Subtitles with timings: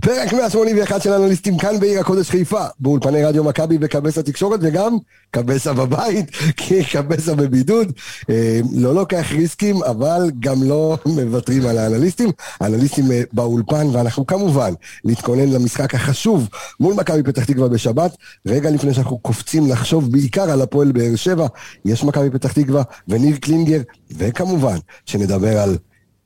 [0.00, 4.96] פרק 181 של אנליסטים כאן בעיר הקודש חיפה, באולפני רדיו מכבי וקבסה תקשורת וגם
[5.30, 7.92] קבסה בבית, כי קבסה בבידוד.
[8.30, 12.30] אה, לא לוקח ריסקים, אבל גם לא מוותרים על האנליסטים.
[12.60, 14.72] האנליסטים אה, באולפן, ואנחנו כמובן
[15.04, 16.48] נתכונן למשחק החשוב
[16.80, 18.16] מול מכבי פתח תקווה בשבת.
[18.46, 21.46] רגע לפני שאנחנו קופצים לחשוב בעיקר על הפועל באר שבע,
[21.84, 23.80] יש מכבי פתח תקווה וניר קלינגר,
[24.10, 24.76] וכמובן
[25.06, 25.76] שנדבר על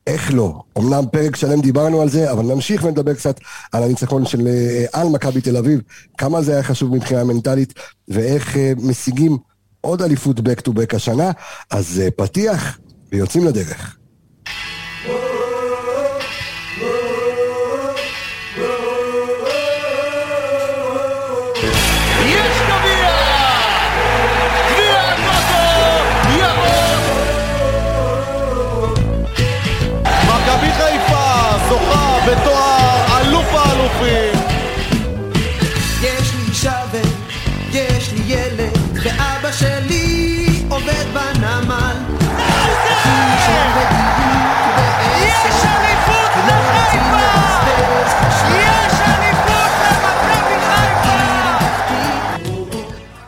[0.07, 0.63] איך לא?
[0.79, 3.41] אמנם פרק שלם דיברנו על זה, אבל נמשיך ונדבר קצת
[3.73, 5.81] על הניצחון של אה, על מכבי תל אביב,
[6.19, 7.75] כמה זה היה חשוב מבחינה מנטלית,
[8.09, 9.39] ואיך אה, משיגים
[9.81, 11.31] עוד אליפות back to back השנה.
[11.71, 12.79] אז אה, פתיח,
[13.13, 13.97] ויוצאים לדרך.
[41.15, 41.97] בנמל.
[45.23, 47.25] יש אליפות לחיפה!
[48.51, 51.19] יש למכבי חיפה!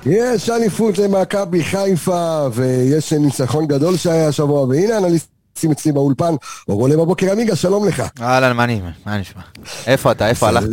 [0.06, 6.34] יש אליפות למכבי חיפה, ויש ניצחון גדול שהיה השבוע, והנה אנליסטים אצלי באולפן,
[6.68, 8.02] אור עולה בבוקר עמיגה, שלום לך.
[8.20, 8.90] אהלן, מה נשמע?
[9.06, 9.42] מה נשמע?
[9.86, 10.28] איפה אתה?
[10.28, 10.68] איפה הלכת?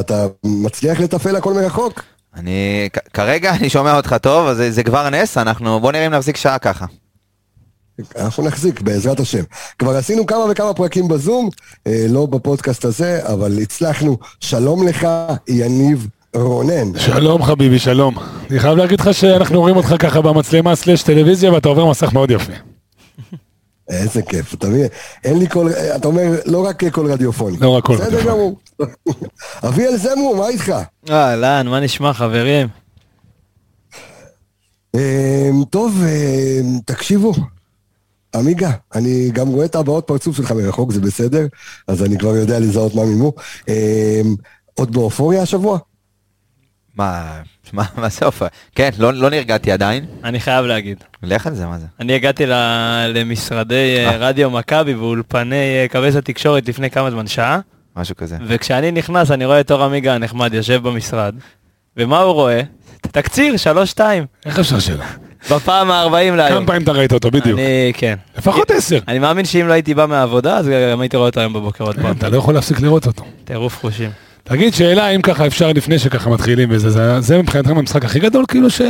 [0.00, 2.02] אתה מצליח לתפעל הכל מרחוק?
[2.36, 6.12] אני, כרגע אני שומע אותך טוב, אז זה- זה כבר נס, אנחנו, בוא נראה אם
[6.12, 6.86] נחזיק שעה ככה.
[8.16, 9.42] אנחנו נחזיק, בעזרת השם.
[9.78, 11.48] כבר עשינו כמה וכמה פרקים בזום,
[11.86, 14.18] אה, לא בפודקאסט הזה, אבל הצלחנו.
[14.40, 15.06] שלום לך,
[15.48, 16.98] יניב רונן.
[16.98, 18.14] שלום חביבי, שלום.
[18.50, 22.30] אני חייב להגיד לך שאנחנו רואים אותך ככה במצלמה slash טלוויזיה ואתה עובר מסך מאוד
[22.30, 22.52] יפה.
[23.88, 24.86] איזה כיף, אתה מבין?
[25.24, 27.56] אין לי קול, אתה אומר, לא רק קול רדיופוני.
[27.60, 28.30] לא רק קול בסדר רדיופוני.
[28.32, 28.58] גמור.
[29.68, 30.72] אביאל זמו, מה איתך?
[31.10, 32.68] אהלן, מה נשמע חברים?
[34.94, 37.32] אה, טוב, אה, תקשיבו.
[38.34, 41.46] עמיגה, אני גם רואה את הבעות פרצוף שלך מרחוק, זה בסדר,
[41.88, 43.32] אז אני כבר יודע לזהות מה מימו.
[43.68, 44.20] אה,
[44.74, 45.78] עוד באופוריה השבוע?
[46.96, 47.22] מה,
[47.72, 48.46] מה, מה זה אופן?
[48.74, 50.04] כן, לא, לא נרגעתי עדיין.
[50.24, 50.96] אני חייב להגיד.
[51.22, 51.86] לך על זה, מה זה?
[52.00, 54.16] אני הגעתי ל- למשרדי אה, אה.
[54.16, 57.58] רדיו מכבי ואולפני אה, קבס התקשורת לפני כמה זמן, שעה,
[57.96, 58.36] משהו כזה.
[58.46, 61.34] וכשאני נכנס אני רואה את אור עמיגה הנחמד יושב במשרד,
[61.96, 62.60] ומה הוא רואה?
[63.00, 65.04] תקציר, שלוש-שתיים, איך אפשר שלא?
[65.50, 66.58] בפעם ה-40 להיום.
[66.58, 67.58] כמה פעמים אתה ראית אותו, בדיוק.
[67.58, 68.14] אני, כן.
[68.38, 68.98] לפחות עשר.
[69.08, 71.96] אני מאמין שאם לא הייתי בא מהעבודה, אז גם הייתי רואה אותו היום בבוקר עוד
[71.96, 72.16] פעם.
[72.16, 73.24] אתה לא יכול להפסיק לראות אותו.
[73.44, 74.10] טירוף חושים.
[74.44, 78.44] תגיד, שאלה אם ככה אפשר לפני שככה מתחילים וזה, זה- זה מבחינתכם המשחק הכי גדול,
[78.48, 78.80] כאילו ש...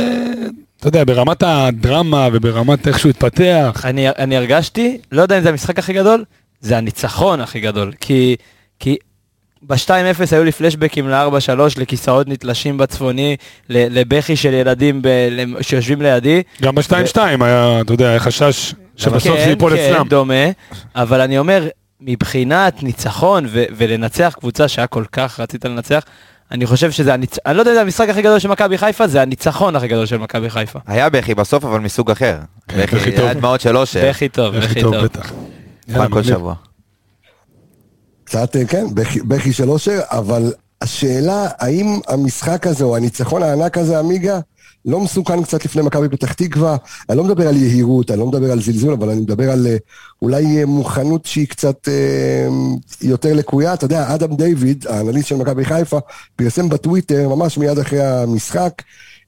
[0.79, 3.81] אתה יודע, ברמת הדרמה וברמת איך שהוא התפתח.
[3.85, 6.23] אני, אני הרגשתי, לא יודע אם זה המשחק הכי גדול,
[6.61, 7.91] זה הניצחון הכי גדול.
[8.01, 8.35] כי,
[8.79, 8.97] כי
[9.61, 9.87] ב-2-0
[10.31, 13.35] היו לי פלשבקים ל-4-3, לכיסאות נתלשים בצפוני,
[13.69, 15.07] לבכי של ילדים ב-
[15.61, 16.41] שיושבים לידי.
[16.61, 16.91] גם ב-2-2
[17.41, 20.07] היה, אתה יודע, היה חשש שבסוף זה כן, ייפול כן, אצלם.
[20.07, 20.33] דומה,
[20.95, 21.67] אבל אני אומר,
[22.05, 26.03] מבחינת ניצחון ו- ולנצח קבוצה שהיה כל כך רצית לנצח,
[26.51, 27.35] אני חושב שזה הניצ...
[27.45, 30.05] אני לא יודע אם זה המשחק הכי גדול של מכבי חיפה, זה הניצחון הכי גדול
[30.05, 30.79] של מכבי חיפה.
[30.87, 32.37] היה בכי בסוף, אבל מסוג אחר.
[32.67, 33.25] כן, בכי, בכי טוב.
[33.25, 34.09] היה דמעות של אושר.
[34.09, 35.03] בכי טוב, בכי טוב, טוב.
[35.03, 35.31] בטח.
[36.09, 36.23] כל.
[36.23, 36.53] שבוע.
[38.23, 43.77] קצת, אה, כן, בכי- בכי של אושר, אבל השאלה, האם המשחק הזה, או הניצחון הענק
[43.77, 44.39] הזה, עמיגה,
[44.85, 46.77] לא מסוכן קצת לפני מכבי פתח תקווה?
[47.09, 49.77] אני לא מדבר על יהירות, אני לא מדבר על זלזול, אבל אני מדבר על אה,
[50.21, 52.47] אולי אה, מוכנות שהיא קצת אה,
[53.01, 53.73] יותר לקויה.
[53.73, 55.99] אתה יודע, אדם דיוויד, האנליסט של מכבי חיפה,
[56.35, 58.73] פרסם בטוויטר, ממש מיד אחרי המשחק,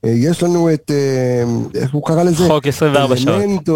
[0.05, 1.43] אה, יש לנו את, אה,
[1.81, 2.47] איך הוא קרא לזה?
[2.47, 3.41] חוק 24 שעות.
[3.41, 3.69] אלמנט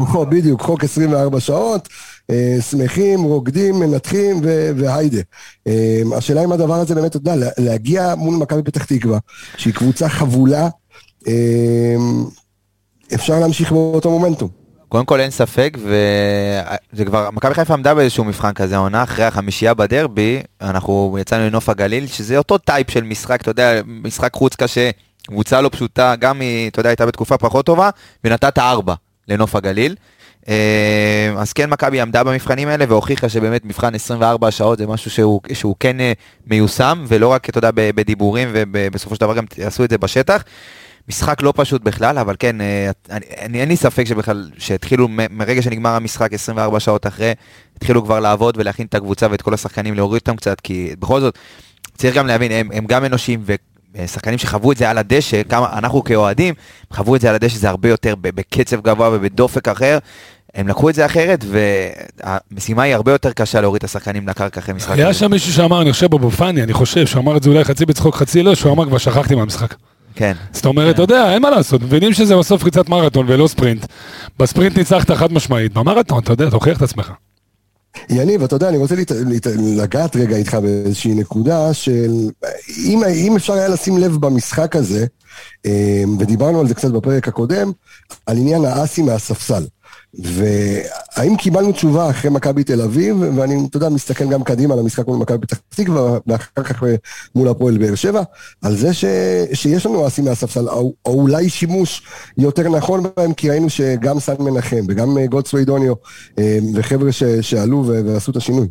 [0.00, 1.88] או, בדיוק, חוק 24 שעות,
[2.30, 5.20] אה, שמחים, רוקדים, מנתחים ו- והיידה.
[5.66, 9.18] אה, השאלה אם הדבר הזה באמת, אתה יודע, לה- להגיע מול מכבי פתח תקווה,
[9.56, 10.68] שהיא קבוצה חבולה,
[13.14, 14.48] אפשר להמשיך באותו מומנטום.
[14.88, 19.74] קודם כל אין ספק, וזה כבר, מכבי חיפה עמדה באיזשהו מבחן כזה עונה, אחרי החמישייה
[19.74, 24.90] בדרבי, אנחנו יצאנו לנוף הגליל, שזה אותו type של משחק, אתה יודע, משחק חוץ קשה,
[25.26, 27.90] קבוצה לא פשוטה, גם היא, אתה יודע, הייתה בתקופה פחות טובה,
[28.24, 28.94] ונתת ארבע
[29.28, 29.94] לנוף הגליל.
[30.48, 35.40] אה, אז כן, מכבי עמדה במבחנים האלה והוכיחה שבאמת מבחן 24 שעות זה משהו שהוא,
[35.52, 36.12] שהוא כן אה,
[36.46, 40.42] מיושם, ולא רק, אתה יודע, בדיבורים, ובסופו של דבר גם עשו את זה בשטח.
[41.08, 45.62] משחק לא פשוט בכלל, אבל כן, אה, אני, אני, אין לי ספק שבכלל, שהתחילו, מרגע
[45.62, 47.32] שנגמר המשחק 24 שעות אחרי,
[47.76, 51.38] התחילו כבר לעבוד ולהכין את הקבוצה ואת כל השחקנים, להוריד אותם קצת, כי בכל זאת,
[51.96, 53.44] צריך גם להבין, הם, הם גם אנושיים,
[53.94, 56.54] ושחקנים שחוו את זה על הדשא, כמה, אנחנו כאוהדים,
[56.92, 59.98] חוו את זה על הדשא, זה הרבה יותר בקצב גבוה ובדופק אחר.
[60.54, 64.74] הם לקחו את זה אחרת, והמשימה היא הרבה יותר קשה להוריד את השחקנים לקרקע אחרי
[64.74, 64.98] משחק.
[64.98, 65.14] היה.
[65.14, 67.86] שם מישהו שאמר, אני חושב בבו פאני, אני חושב, שהוא אמר את זה אולי חצי
[67.86, 69.74] בצחוק חצי לא, שהוא אמר כבר שכחתי מהמשחק.
[70.16, 70.32] כן.
[70.52, 73.86] זאת אומרת, אתה יודע, אין מה לעשות, מבינים שזה בסוף ריצת מרתון ולא ספרינט.
[74.38, 77.12] בספרינט ניצחת חד משמעית, במרתון, אתה יודע, תוכיח את עצמך.
[78.10, 79.10] יניב, אתה יודע, אני רוצה להת...
[79.10, 79.46] להת...
[79.76, 82.10] לגעת רגע איתך באיזושהי נקודה של...
[82.84, 85.06] אם, אם אפשר היה לשים לב במשחק הזה,
[85.66, 87.72] אה, ודיברנו על זה קצת בפרק הקודם,
[88.26, 89.64] על עניין האסי מהספסל.
[90.14, 95.06] והאם קיבלנו תשובה אחרי מכבי תל אביב, ואני, אתה יודע, מסתכל גם קדימה על המשחק
[95.06, 96.94] מול מכבי פתח תקווה, ואחר כך אה,
[97.34, 98.22] מול הפועל באר שבע,
[98.62, 99.04] על זה ש,
[99.52, 102.02] שיש לנו אסי מהספסל, או, או אולי שימוש
[102.38, 105.94] יותר נכון בהם, כי ראינו שגם סן מנחם וגם אה, גולדסווי דוניו,
[106.38, 108.66] אה, וחבר'ה ש, שעלו ו- ועשו את השינוי.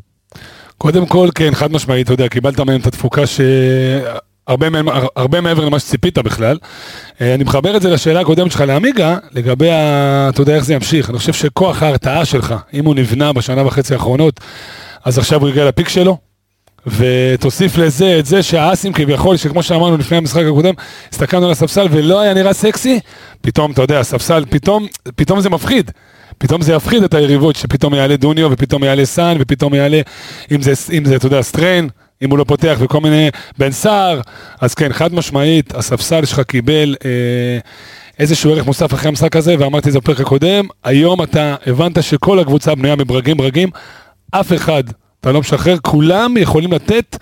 [0.77, 3.41] קודם כל, כן, חד משמעית, אתה יודע, קיבלת מהם את התפוקה ש...
[4.47, 4.67] הרבה,
[5.15, 6.57] הרבה מעבר למה שציפית בכלל.
[7.21, 10.73] אה, אני מחבר את זה לשאלה הקודמת שלך לעמיגה, לגבי, ה, אתה יודע איך זה
[10.73, 11.09] ימשיך.
[11.09, 14.39] אני חושב שכוח ההרתעה שלך, אם הוא נבנה בשנה וחצי האחרונות,
[15.05, 16.17] אז עכשיו הוא הגיע לפיק שלו.
[16.87, 20.73] ותוסיף לזה את זה שהאסים כביכול, שכמו שאמרנו לפני המשחק הקודם,
[21.11, 22.99] הסתכלנו על הספסל ולא היה נראה סקסי,
[23.41, 25.91] פתאום, אתה יודע, הספסל, פתאום, פתאום זה מפחיד.
[26.37, 30.01] פתאום זה יפחיד את היריבות, שפתאום יעלה דוניו, ופתאום יעלה סאן, ופתאום יעלה,
[30.51, 31.89] אם זה, אם זה, אתה יודע, סטריין,
[32.21, 34.21] אם הוא לא פותח, וכל מיני, בן סער,
[34.61, 37.09] אז כן, חד משמעית, הספסל שלך קיבל אה,
[38.19, 42.39] איזשהו ערך מוסף אחרי המשחק הזה, ואמרתי את זה בפרק הקודם, היום אתה הבנת שכל
[42.39, 43.69] הקבוצה בנויה מברגים ברגים,
[44.31, 44.83] אף אחד,
[45.21, 47.17] אתה לא משחרר, כולם יכולים לתת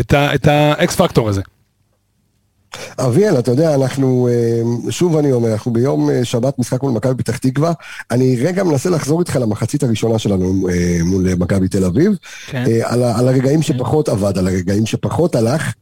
[0.00, 1.42] את, ה X factor הזה.
[2.98, 7.14] אביאל, אתה יודע, אנחנו, אה, שוב אני אומר, אנחנו ביום אה, שבת משחק מול מכבי
[7.14, 7.72] פתח תקווה.
[8.10, 12.12] אני רגע מנסה לחזור איתך למחצית הראשונה שלנו אה, מול מכבי תל אביב.
[12.46, 12.64] כן.
[12.84, 15.72] על, הרגעים שפחות עבד, על הרגעים שפחות הלך,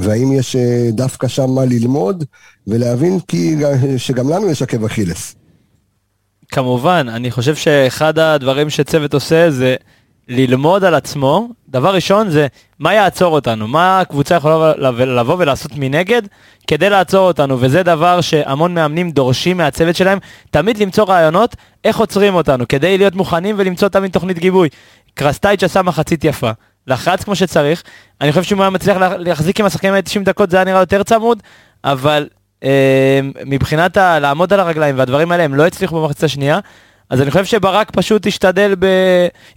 [0.00, 0.56] והאם יש
[0.92, 2.24] דווקא שם מה ללמוד,
[2.66, 3.56] ולהבין כי,
[3.96, 5.34] שגם לנו יש עקב אכילס.
[6.48, 9.76] כמובן, אני חושב שאחד הדברים שצוות עושה זה
[10.28, 11.48] ללמוד על עצמו.
[11.68, 12.46] דבר ראשון זה
[12.78, 16.22] מה יעצור אותנו, מה הקבוצה יכולה לבוא- ולעשות מנגד
[16.66, 20.18] כדי לעצור אותנו, וזה דבר שהמון מאמנים דורשים מהצוות שלהם,
[20.50, 24.68] תמיד למצוא רעיונות איך עוצרים אותנו, כדי להיות מוכנים ולמצוא תמיד תוכנית גיבוי.
[25.14, 26.50] קרסטייץ' עשה מחצית יפה,
[26.86, 27.82] לחץ כמו שצריך,
[28.20, 30.64] אני חושב שאם הוא היה מצליח לה- להחזיק עם השחקנים האלה 90 דקות זה היה
[30.64, 31.42] נראה יותר צמוד,
[31.84, 32.28] אבל
[32.64, 36.58] אה, מבחינת ה- לעמוד על הרגליים והדברים האלה הם לא הצליחו במחצית השנייה.
[37.10, 38.86] אז אני חושב שברק פשוט השתדל, ב...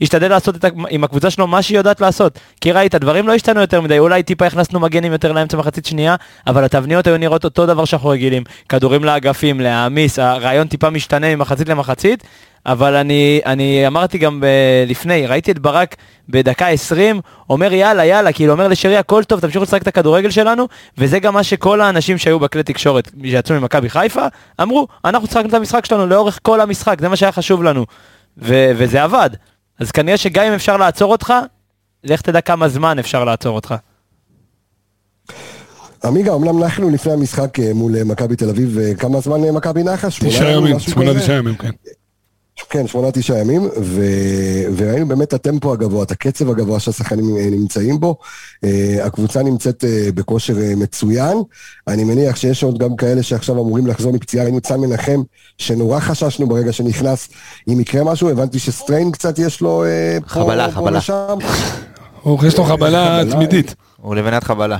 [0.02, 0.66] השתדל לעשות את.
[0.90, 2.40] עם הקבוצה שלו מה שהיא יודעת לעשות.
[2.62, 6.16] כי ראית, דברים לא השתנו יותר מדי, אולי טיפה הכנסנו מגנים יותר לאמצע מחצית שנייה,
[6.48, 8.44] אבל התבניות היו נראות אותו דבר שאנחנו רגילים.
[8.70, 12.24] כדורים לאגפים, להעמיס, הרעיון טיפה משתנה ממחצית למחצית,
[12.66, 14.46] אבל אני, אני אמרתי גם ב...
[14.88, 15.96] לפני, ראיתי את ברק
[16.30, 20.68] בדקה 20, אומר יאללה יאללה, כאילו אומר לשרי הכל טוב, תמשיכו לשחק את הכדורגל שלנו,
[20.98, 24.26] וזה גם מה שכל האנשים שהיו בכלי תקשורת, שיצאו ממכבי חיפה,
[24.62, 27.86] אמרו, אנחנו שחקנו את המשחק שלנו לאורך כל המשחק, זה מה שהיה חשוב לנו,
[28.38, 29.30] ו- וזה עבד.
[29.80, 31.34] אז כנראה שגם אם אפשר לעצור אותך,
[32.04, 33.76] לך תדע כמה זמן אפשר לעצור אותך.
[36.04, 39.52] עמיגה, אמנם נחנו לפני המשחק אה, מול אה, מכבי תל אביב, אה, כמה זמן אה,
[39.52, 40.10] מכבי נחה?
[40.10, 41.20] שמונה תשעה ימים, שמונה?
[41.20, 41.70] תשעה ימים, כן.
[42.70, 44.02] כן, שמונה תשעה ימים, ו...
[44.78, 48.18] וראינו באמת את הטמפו הגבוה, את הקצב הגבוה שהשחקנים אה, נמצאים בו.
[48.64, 51.38] אה, הקבוצה נמצאת אה, בכושר מצוין.
[51.88, 54.44] אני מניח שיש עוד גם כאלה שעכשיו אמורים לחזור מפציעה.
[54.44, 55.22] ראינו את סן מנחם,
[55.58, 57.30] שנורא חששנו ברגע שנכנס.
[57.70, 59.84] אם יקרה משהו, הבנתי שסטריין קצת יש לו
[60.24, 61.00] פה, חבלה, פה חבלה.
[62.22, 63.22] הוא- יש לו חבלה.
[63.32, 63.76] תמידית.
[63.98, 64.78] הוא לבנת חבלה.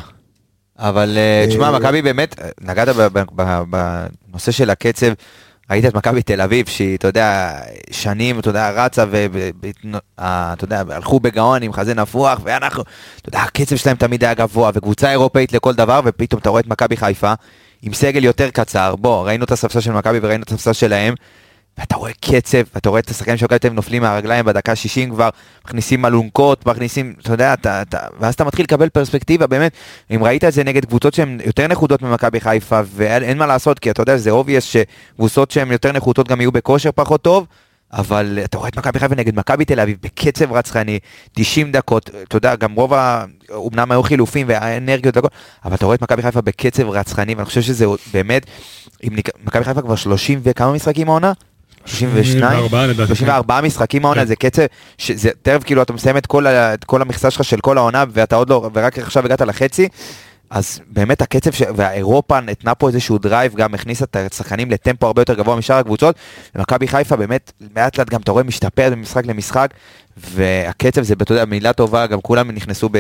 [0.78, 1.18] אבל
[1.50, 3.64] תשמע, מכבי באמת, נגעת ב- ב- ב-
[4.30, 5.08] בנושא של הקצב,
[5.72, 7.60] ראית את מכבי תל אביב, שהיא, אתה יודע,
[7.92, 12.84] שנים, אתה יודע, רצה ואתה יודע, הלכו בגאון עם חזה נפוח, ואנחנו,
[13.22, 16.68] אתה יודע, הקצב שלהם תמיד היה גבוה, וקבוצה אירופאית לכל דבר, ופתאום אתה רואה את
[16.68, 17.34] מכבי חיפה,
[17.82, 21.14] עם סגל יותר קצר, בוא, ראינו את הספסל של מכבי וראינו את הספסל שלהם,
[21.80, 25.10] ואתה רואה קצב, ואתה רואה את השחקנים של מכבי תל אביב נופלים מהרגליים בדקה 60
[25.10, 25.30] כבר,
[25.66, 29.72] מכניסים אלונקות, מכניסים, אתה יודע, אתה, אתה, ואז אתה מתחיל לקבל פרספקטיבה, באמת,
[30.16, 33.80] אם ראית את זה נגד קבוצות שהן יותר נחותות ממכבי חיפה, ואין אין מה לעשות,
[33.80, 37.48] כי אתה יודע, זה obvious שקבוצות שהן יותר נחותות גם יהיו בכושר פחות טוב,
[37.94, 41.00] אבל אתה רואה את מכבי חיפה נגד מכבי תל אביב בקצב רצחני,
[41.34, 43.26] 90 דקות, אתה יודע, גם רוב ה...
[43.74, 45.28] אמנם היו חילופים והאנרגיות והכל,
[45.66, 48.46] אבל אתה רואה את מכבי חיפה בקצב רצחני, ואני חושב שזה באמת,
[49.04, 49.30] אם נק...
[49.44, 51.34] מכבי חיפה כבר 30 וכמה משחקים העונה?
[51.86, 52.40] 32?
[52.40, 53.16] 34 לדעתי.
[53.16, 54.28] 34 משחקים העונה, כן.
[54.28, 54.62] זה קצב,
[54.98, 56.18] שזה תכף כאילו אתה מסיים.
[56.18, 59.88] את כל המכסה שלך של כל העונה, ואתה עוד לא, ורק עכשיו הגעת לחצי,
[60.50, 61.62] אז באמת הקצב, ש...
[61.76, 66.16] והאירופה נתנה פה איזשהו drive, גם הכניסה את השחקנים לטמפו הרבה יותר גבוה משאר הקבוצות,
[66.56, 69.74] ומכבי חיפה באמת לאט לאט גם אתה רואה משתפרת ממשחק למשחק,
[70.18, 72.98] והקצב זה, אתה יודע, מילה טובה, גם כולם נכנסו, ב...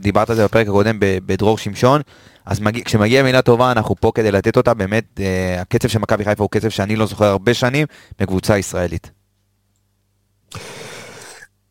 [0.00, 0.96] דיברת על זה בפרק הקודם.
[1.00, 2.00] בדרור שמשון,
[2.46, 6.24] אז מגיע, כשמגיעה מילה טובה אנחנו פה כדי לתת אותה, באמת, אה, הקצב של מכבי
[6.24, 7.86] חיפה הוא קצב שאני לא זוכר הרבה שנים
[8.18, 9.10] בקבוצה ישראלית.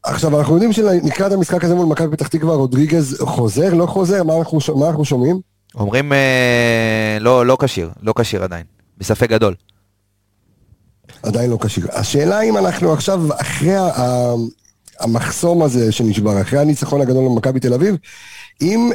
[0.06, 4.38] עכשיו, אנחנו יודעים שלקראת המשחק הזה מול מכבי פתח תקווה, רודריגז חוזר, לא חוזר, מה
[4.38, 5.40] אנחנו, ש- מה אנחנו שומעים?
[5.76, 8.64] אומרים אה, לא לא כשיר, לא כשיר עדיין.
[8.98, 9.56] בספק גדול.
[11.24, 11.88] עדיין לא כשיר.
[11.92, 14.34] השאלה אם אנחנו עכשיו, אחרי ה-
[15.00, 17.96] המחסום הזה שנשבר, אחרי הניצחון הגדול במכבי תל אביב,
[18.62, 18.90] אם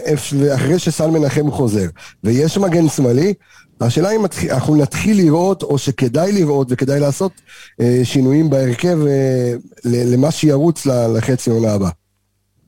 [0.55, 1.87] אחרי שסל מנחם חוזר,
[2.25, 3.35] ויש מגן שמאלי,
[3.81, 7.33] השאלה אם אנחנו נתחיל לראות, או שכדאי לראות וכדאי לעשות
[7.81, 9.53] אה, שינויים בהרכב אה,
[9.85, 11.91] למה שירוץ לחצי עונה הבאה.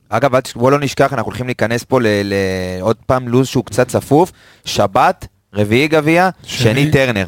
[0.09, 2.33] אגב, בוא לא נשכח, אנחנו הולכים להיכנס פה ל- ל-
[2.81, 4.31] עוד פעם לו"ז שהוא קצת צפוף.
[4.65, 6.73] שבת, רביעי גביע, שני.
[6.73, 7.25] שני טרנר.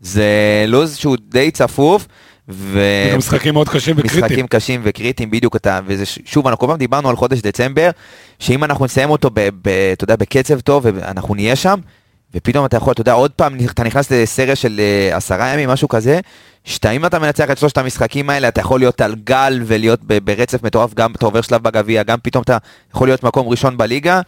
[0.00, 0.24] זה
[0.66, 2.06] לו"ז שהוא די צפוף.
[2.48, 2.80] ו...
[3.08, 4.24] וגם משחקים מאוד קשים וקריטיים.
[4.24, 7.90] משחקים קשים וקריטיים בדיוק אתה וזה שוב אנחנו כל פעם דיברנו על חודש דצמבר
[8.38, 11.80] שאם אנחנו נסיים אותו ב, ב, אתה יודע בקצב טוב ואנחנו נהיה שם
[12.34, 15.88] ופתאום אתה יכול אתה יודע עוד פעם אתה נכנס לסריה של אה, עשרה ימים משהו
[15.88, 16.20] כזה
[16.64, 20.62] שאתה אם אתה מנצח את שלושת המשחקים האלה אתה יכול להיות על גל ולהיות ברצף
[20.62, 22.56] מטורף גם אתה עובר שלב בגביע גם פתאום אתה
[22.94, 24.20] יכול להיות מקום ראשון בליגה.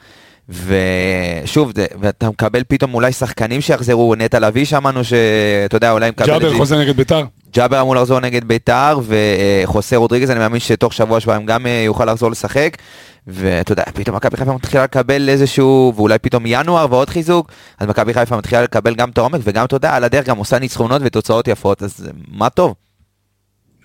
[0.48, 6.26] ושוב, זה- ואתה מקבל פתאום אולי שחקנים שיחזרו, נטע לביא שמענו שאתה יודע, אולי מקבל...
[6.26, 7.24] ג'אבר חוזר נגד ביתר.
[7.54, 12.04] ג'אבר אמור לחזור נגד ביתר, וחוסה רודריגז, אני מאמין שתוך שבוע שבועיים גם אה, יוכל
[12.04, 12.76] לחזור לשחק.
[13.26, 18.14] ואתה יודע, פתאום מכבי חיפה מתחילה לקבל איזשהו, ואולי פתאום ינואר ועוד חיזוק, אז מכבי
[18.14, 21.48] חיפה מתחילה לקבל גם את העומק, וגם, אתה יודע, על הדרך גם עושה ניצחונות ותוצאות
[21.48, 22.74] יפות, אז מה טוב.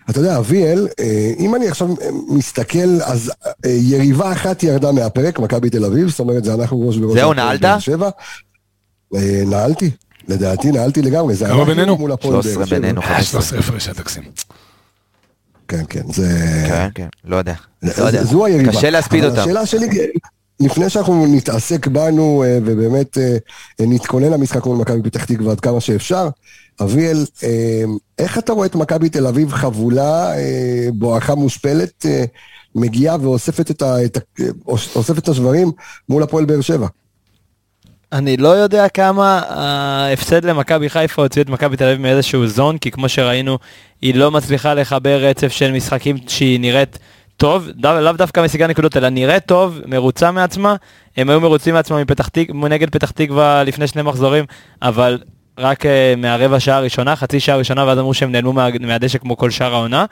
[0.09, 1.87] אתה יודע, אביאל, אה, אם אני עכשיו
[2.29, 3.31] מסתכל, אז
[3.65, 7.13] אה, יריבה אחת ירדה מהפרק, מכבי תל אביב, זאת אומרת, זה אנחנו ראש בראש.
[7.13, 7.65] זהו, נעלת?
[9.15, 9.91] אה, נעלתי,
[10.27, 11.35] לדעתי נעלתי לגמרי.
[11.35, 11.97] זה כמה אנחנו בינינו?
[11.97, 12.79] מול הפועל באר 13 שבע.
[12.79, 13.01] בינינו.
[13.01, 14.23] אה, 13 הפרש, תגזים.
[15.67, 16.29] כן, כן, זה...
[16.67, 17.53] כן, כן, לא יודע.
[17.83, 18.23] לא.
[18.23, 18.71] זו היריבה.
[18.71, 19.41] קשה להספיד אותם.
[19.41, 19.87] השאלה שלי,
[20.59, 23.37] לפני שאנחנו נתעסק בנו אה, ובאמת אה,
[23.79, 26.27] נתכונן למשחק מול מכבי פתח תקווה עד כמה שאפשר,
[26.81, 27.83] אביאל, אה,
[28.19, 30.31] איך אתה רואה את מכבי תל אביב חבולה,
[30.93, 32.05] בואכה מושפלת,
[32.75, 35.71] מגיעה ואוספת את, ה, את, ה, אוספת את השברים
[36.09, 36.87] מול הפועל באר שבע?
[38.11, 42.91] אני לא יודע כמה ההפסד למכבי חיפה הוציא את מכבי תל אביב מאיזשהו זון, כי
[42.91, 43.57] כמו שראינו,
[44.01, 46.99] היא לא מצליחה לחבר רצף של משחקים שהיא נראית
[47.37, 50.75] טוב, דו, לאו דווקא משיגה נקודות, אלא נראית טוב, מרוצה מעצמה.
[51.17, 52.47] הם היו מרוצים מעצמם מפתח תק...
[52.69, 54.45] נגד פתח תקווה לפני שני מחזורים,
[54.81, 55.19] אבל
[55.57, 59.37] רק uh, מהרבע שעה הראשונה, חצי שעה הראשונה, ואז אמרו שהם נעלמו מה, מהדשא כמו
[59.37, 60.05] כל שאר העונה.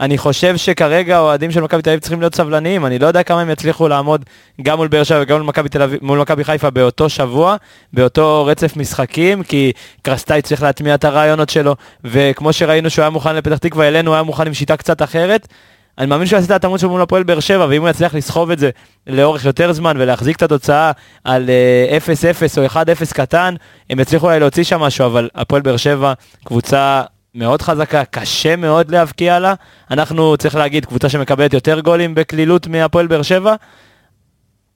[0.00, 3.40] אני חושב שכרגע האוהדים של מכבי תל אביב צריכים להיות סבלניים, אני לא יודע כמה
[3.40, 4.24] הם יצליחו לעמוד
[4.62, 7.56] גם מול באר שבע וגם מול מכבי תל אביב, מול מכבי חיפה באותו שבוע,
[7.92, 13.36] באותו רצף משחקים, כי קרסטאי צריך להטמיע את הרעיונות שלו, וכמו שראינו שהוא היה מוכן
[13.36, 15.48] לפתח תקווה, אלינו הוא היה מוכן עם שיטה קצת אחרת.
[15.98, 18.50] אני מאמין שהוא יעשה את ההתאמות שלו מול הפועל באר שבע, ואם הוא יצליח לסחוב
[18.50, 18.70] את זה
[19.06, 20.90] לאורך יותר זמן ולהחזיק את התוצאה
[21.24, 23.54] על אה, 0-0 או 1-0 קטן,
[23.90, 26.12] הם יצליחו אולי להוציא שם משהו, אבל הפועל באר שבע
[26.44, 27.02] קבוצה
[27.34, 29.54] מאוד חזקה, קשה מאוד להבקיע לה.
[29.90, 33.54] אנחנו, צריך להגיד, קבוצה שמקבלת יותר גולים בקלילות מהפועל באר שבע.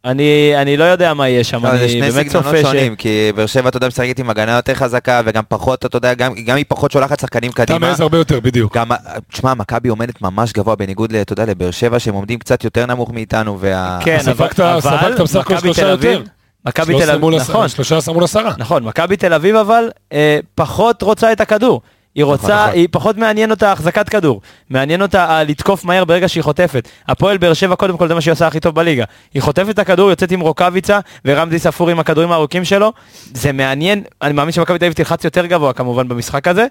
[0.08, 2.62] אני, אני לא יודע מה יהיה שם, לא, זה אני שני באמת סגנונות צופה ש...
[2.62, 6.14] שונים, כי באר שבע, אתה יודע, משחקת עם הגנה יותר חזקה, וגם פחות, אתה יודע,
[6.14, 7.78] גם גם היא פחות שולחת שחקנים אתה קדימה.
[7.88, 8.76] מעז הרבה יותר, בדיוק.
[8.76, 8.88] גם,
[9.32, 13.10] תשמע, מכבי עומדת ממש גבוה, בניגוד, אתה יודע, לבאר שבע, שהם עומדים קצת יותר נמוך
[13.12, 13.98] מאיתנו, וה...
[14.02, 16.24] כן, ספגת- אבל, ספגת בסך הכל שלושה תל אביב- יותר.
[16.66, 18.52] מכבי 13 תל אביב, נכון, 13 מול עשרה.
[18.58, 21.80] נכון, מכבי תל אביב אבל אה, פחות רוצה את הכדור.
[22.18, 22.78] היא רוצה, נכון.
[22.78, 26.88] היא פחות מעניין אותה החזקת כדור, מעניין אותה לתקוף מהר ברגע שהיא חוטפת.
[27.08, 29.04] הפועל באר שבע קודם כל זה מה שהיא עושה הכי טוב בליגה.
[29.34, 32.92] היא חוטפת את הכדור, יוצאת עם רוקאביצה ורמזי ספור עם הכדורים הארוכים שלו.
[33.34, 36.66] זה מעניין, אני מאמין שמכבי תל אביב תלחץ יותר גבוה כמובן במשחק הזה,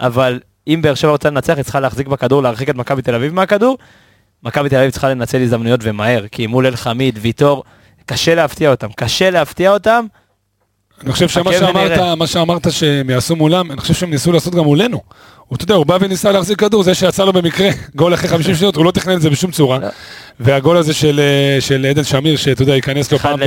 [0.00, 3.34] אבל אם באר שבע רוצה לנצח היא צריכה להחזיק בכדור, להרחיק את מכבי תל אביב
[3.34, 3.78] מהכדור.
[4.42, 7.64] מכבי תל אביב צריכה לנצל הזדמנויות ומהר, כי מול אלחמיד, ויטור,
[8.06, 10.06] קשה להפתיע אותם, קשה להפתיע אותם.
[11.04, 12.14] אני חושב שמה שאמרת, ונראה.
[12.14, 15.00] מה שאמרת שהם יעשו מולם, אני חושב שהם ניסו לעשות גם מולנו.
[15.46, 18.54] הוא, אתה יודע, הוא בא וניסה להחזיק כדור, זה שיצא לו במקרה, גול אחרי 50
[18.54, 19.78] שניות, הוא לא תכנן את זה בשום צורה.
[19.78, 19.88] לא.
[20.40, 23.44] והגול הזה של, אה, של עדן שמיר, שאתה יודע, ייכנס לו פעם, ב.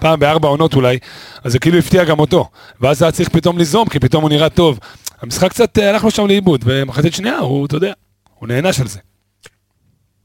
[0.00, 0.98] פעם בארבע עונות אולי,
[1.44, 2.48] אז זה כאילו הפתיע גם אותו.
[2.80, 4.78] ואז היה צריך פתאום ליזום, כי פתאום הוא נראה טוב.
[5.22, 7.92] המשחק קצת אה, הלך לו שם לאיבוד, ומחצית שנייה, הוא, אתה יודע,
[8.38, 8.98] הוא נענש על זה.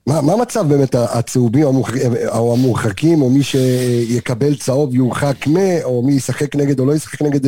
[0.08, 5.58] מה, מה המצב באמת הצהובים או המורחקים, או המורחקים, או מי שיקבל צהוב יורחק מ,
[5.84, 7.46] או מי ישחק נגד או לא ישחק נגד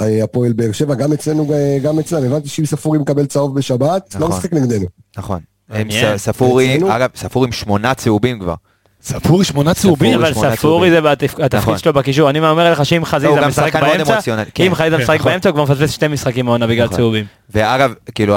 [0.00, 2.24] אה, הפועל באר שבע, גם אצלנו, אה, גם אצלם.
[2.24, 4.38] הבנתי שאם ספורי מקבל צהוב בשבת, לא נכון.
[4.38, 4.86] משחק נגדנו.
[5.16, 5.40] נכון.
[6.16, 6.78] ספורי?
[6.88, 8.54] אגב, ספורי עם שמונה צהובים כבר.
[9.06, 10.14] ספורי שמונה צהובים.
[10.20, 11.04] אבל ספורי זה בתפ-
[11.42, 11.78] התפקיד נכון.
[11.78, 14.74] שלו בקישור, אני אומר לך שאם לא, חזיזה גם משחק באמצע, אם כן.
[14.74, 15.32] חזיזה כן, משחק נכון.
[15.32, 16.96] באמצע הוא כבר מפספס שתי משחקים העונה בגלל נכון.
[16.96, 17.24] צהובים.
[17.50, 18.36] ואגב, כאילו,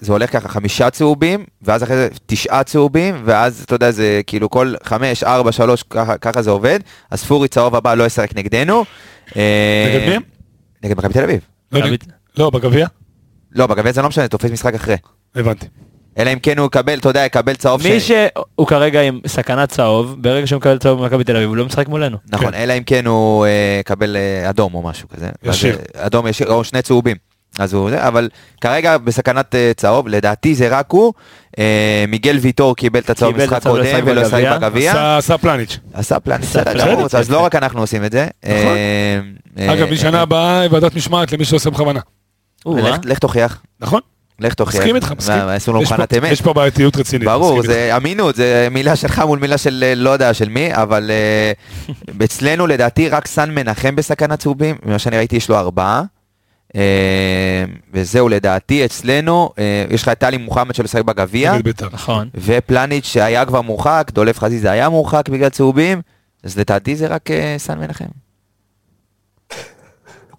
[0.00, 4.50] זה הולך ככה, חמישה צהובים, ואז אחרי זה תשעה צהובים, ואז אתה יודע, זה כאילו
[4.50, 5.84] כל חמש, ארבע, שלוש,
[6.20, 6.80] ככה- זה עובד.
[7.10, 8.84] אז ספורי צהוב הבא לא ישחק נגדנו.
[9.36, 10.24] אה, נגד מי?
[10.84, 11.40] נגד מכבי תל אביב.
[11.72, 11.80] לא,
[12.38, 12.86] לא, בגביע?
[13.52, 14.96] לא, בגביע זה לא משנה, תופס משחק אחרי.
[15.34, 15.66] הבנתי.
[16.18, 18.10] אלא אם כן הוא יקבל, אתה יודע, יקבל צהוב מי ש...
[18.10, 21.88] שהוא כרגע עם סכנת צהוב, ברגע שהוא מקבל צהוב במכבי תל אביב, הוא לא משחק
[21.88, 22.16] מולנו.
[22.32, 23.50] נכון, אלא אם כן הוא אה,
[23.80, 25.28] יקבל אה, אדום או משהו כזה.
[25.42, 25.74] ישיר.
[25.74, 27.16] אז, אה, אדום ישיר, או שני צהובים.
[27.58, 28.28] אז הוא זה, אבל
[28.60, 31.12] כרגע בסכנת אה, צהוב, לדעתי זה רק הוא.
[31.58, 35.16] אה, מיגל ויטור קיבל את הצהוב במשחק לא קודם ולא שיחק בגביע.
[35.16, 35.78] עשה- פלניץ'.
[35.94, 36.84] עשה בסדר פלניץ'.
[36.86, 37.20] גמור, בסדר.
[37.20, 38.26] אז לא רק אנחנו עושים את זה.
[38.44, 38.76] נכון.
[39.58, 42.00] אגב, משנה אה, הבאה ועדת משמעת למי שעושה בכוונה.
[43.04, 44.00] לך תוכיח, נכון?
[44.40, 44.80] לך תוכיח.
[44.80, 45.36] מסכים איתך, מסכים.
[45.38, 46.32] מה, עשו לו יש פה- מבחנת אמת.
[46.32, 47.28] יש פה בעייתיות רצינית.
[47.28, 51.10] ברור, זה אמינות, זה מילה שלך מול מילה של אה, לא יודע של מי, אבל
[51.10, 51.52] אה,
[52.24, 56.02] אצלנו לדעתי רק סן מנחם בסכנת צהובים, ממה שאני ראיתי יש לו ארבעה.
[56.76, 59.50] אה, וזהו לדעתי אצלנו,
[59.90, 61.88] יש לך את טלי מוחמד שמשחק בגביע, נגד בית"ר.
[61.92, 62.28] נכון.
[62.34, 66.00] ופלניץ' שהיה כבר מורחק, דולף חזיזה היה מורחק בגלל צהובים,
[66.44, 67.28] אז לדעתי זה רק
[67.58, 68.04] סן מנחם.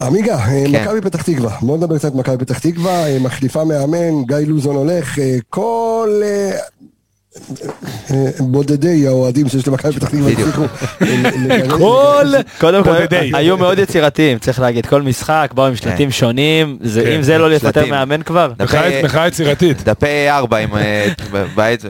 [0.01, 0.81] עמיגה, אה, כן.
[0.81, 5.19] מכבי פתח תקווה, בוא נדבר קצת מכבי פתח תקווה, אה, מחליפה מאמן, גיא לוזון הולך,
[5.19, 6.21] אה, כל
[8.39, 10.49] בודדי האוהדים שיש למכבי פתח תקווה בדיוק.
[11.01, 12.25] הצליחו כל,
[12.59, 13.31] קודם כל, בודדי.
[13.33, 17.37] היו מאוד יצירתיים, צריך להגיד, כל משחק באו עם שלטים שונים, זה- כן, אם זה
[17.37, 17.85] לא לפטר.
[17.85, 18.51] מאמן כבר,
[19.03, 19.83] מחאה- יצירתית.
[19.83, 20.69] דפי 4 עם...
[21.55, 21.81] בית.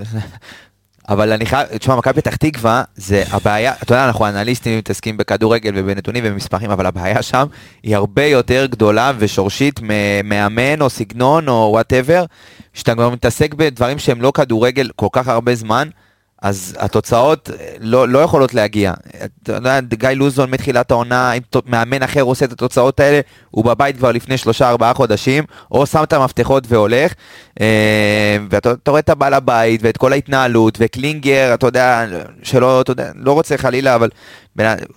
[1.12, 5.72] אבל אני חייב, תשמע, מכבי פתח תקווה, זה הבעיה, אתה יודע, אנחנו אנליסטים מתעסקים בכדורגל
[5.76, 7.46] ובנתונים ובמספרים, אבל הבעיה שם
[7.84, 12.26] היא הרבה יותר גדולה ושורשית ממאמן או סגנון או whatever,
[12.74, 15.90] שאתה כבר מתעסק בדברים שהם לא כדורגל כל כך הרבה זמן.
[16.42, 18.94] אז התוצאות אה, לא, לא יכולות להגיע.
[19.24, 23.20] אתה יודע, גיא לוזון מתחילת העונה, אם מאמן אחר עושה את התוצאות האלה,
[23.52, 27.14] הוא בבית כבר לפני שלושה ארבעה חודשים, או שם את המפתחות והולך,
[27.62, 32.06] אה, ואתה אתה רואה את הבעל הבית ואת כל ההתנהלות, וקלינגר, אתה יודע,
[32.44, 34.10] שלא, אתה יודע, לא רוצה חלילה, אבל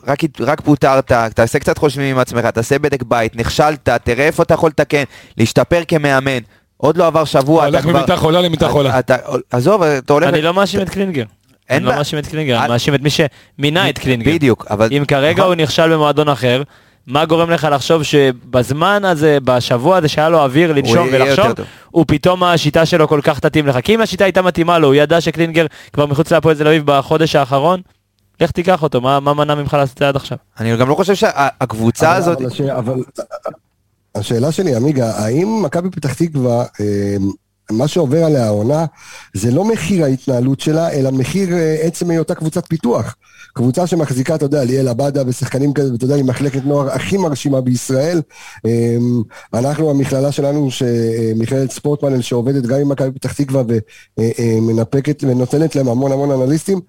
[0.07, 4.55] רק, רק פוטרת, תעשה קצת חושבים עם עצמך, תעשה בדק בית, נכשלת, תראה איפה אתה
[4.55, 5.03] יכול לתקן,
[5.39, 6.39] להשתפר כמאמן.
[6.77, 8.99] עוד לא עבר שבוע, הולך ממיטה חולה למיטה חולה.
[8.99, 9.17] אתה,
[9.51, 10.29] עזוב, אתה הולך...
[10.29, 11.25] אני לא מאשים את קלינגר.
[11.71, 11.95] אני לא.
[11.95, 14.31] מאשים את קלינגר, אני מאשים את מי שמינה את קלינגר.
[14.31, 14.89] בדיוק, אבל...
[14.93, 15.47] אם כרגע נכון.
[15.47, 16.63] הוא נכשל במועדון אחר,
[17.07, 21.47] מה גורם לך לחשוב שבזמן הזה, בשבוע הזה שהיה לו אוויר לנשום ולחשוב.
[21.91, 23.79] הוא פתאום השיטה שלו כל כך תתאים לך.
[23.83, 27.37] כי אם השיטה הייתה מתאימה לו, הוא ידע שקלינגר כבר מחוץ להפועל תל אביב בחודש
[27.37, 27.81] האחרון,
[28.41, 30.39] לך תיקח אותו, מה מה מנע ממך לעשות את זה עד עכשיו?
[30.61, 32.39] אני גם לא חושב שהקבוצה הזאת...
[32.71, 32.95] אבל
[34.15, 37.17] השאלה שלי, עמיגה, האם מכבי פתח תקווה, אה,
[37.71, 38.85] מה שעובר עליה העונה,
[39.35, 43.17] זה לא מחיר ההתנהלות שלה, אלא מחיר אה, עצם היותה קבוצת פיתוח.
[43.55, 47.61] קבוצה שמחזיקה, אתה יודע, ליאל עבדה ושחקנים כאלה, ואתה יודע, היא מחלקת נוער הכי מרשימה
[47.61, 48.23] בישראל.
[48.67, 48.97] אה,
[49.55, 50.69] אנחנו, המכללה שלנו,
[51.37, 53.63] מכללת ספורטמנל, שעובדת גם עם מכבי פתח תקווה
[54.19, 56.81] ומנפקת ונותנת להם המון המון אנליסטים,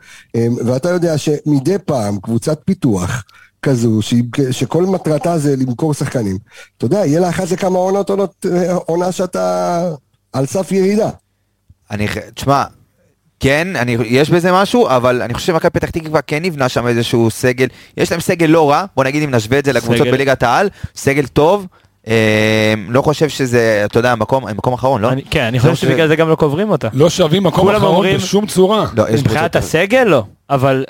[0.65, 3.23] ואתה יודע שמדי פעם קבוצת פיתוח,
[3.65, 6.37] כזו, שהיא, שכל מטרתה זה למכור שחקנים.
[6.77, 9.85] אתה יודע, יהיה לה אחת לכמה עונות, עונות, אה, עונה שאתה
[10.33, 11.09] על סף ירידה.
[11.91, 12.63] אני, תשמע,
[13.39, 17.29] כן, אני, יש בזה משהו, אבל אני חושב שמכבי פתח תקווה כן נבנה שם איזשהו
[17.31, 20.69] סגל, יש להם סגל לא רע, בוא נגיד אם נשווה את זה לקבוצות בליגת העל,
[20.95, 21.67] סגל טוב,
[22.07, 22.13] אה,
[22.89, 25.09] לא חושב שזה, אתה יודע, מקום, מקום אחרון, לא?
[25.11, 26.87] אני- כן, אני חושב שבגלל זה גם לא קוברים אותה.
[26.93, 28.85] לא שווים מקום אחרון אומרים- בשום צורה.
[28.97, 30.85] לא, יש מבחינת הסגל לא, אבל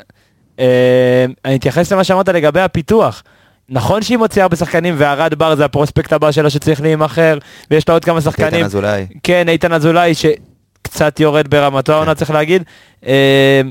[1.46, 3.24] אני אתייחס למה שאמרת לגבי הפיתוח.
[3.70, 7.38] נכון שהיא מוציאה הרבה שחקנים וערד בר זה הפרוספקט הבא שלה שצריך להימכר
[7.72, 8.66] ויש לה עוד כמה איתן שחקנים.
[8.66, 9.08] אזולאי.
[9.24, 12.64] כן, איתן אזולאי שקצת יורד ברמתו העונה צריך להגיד.
[13.08, 13.62] אה,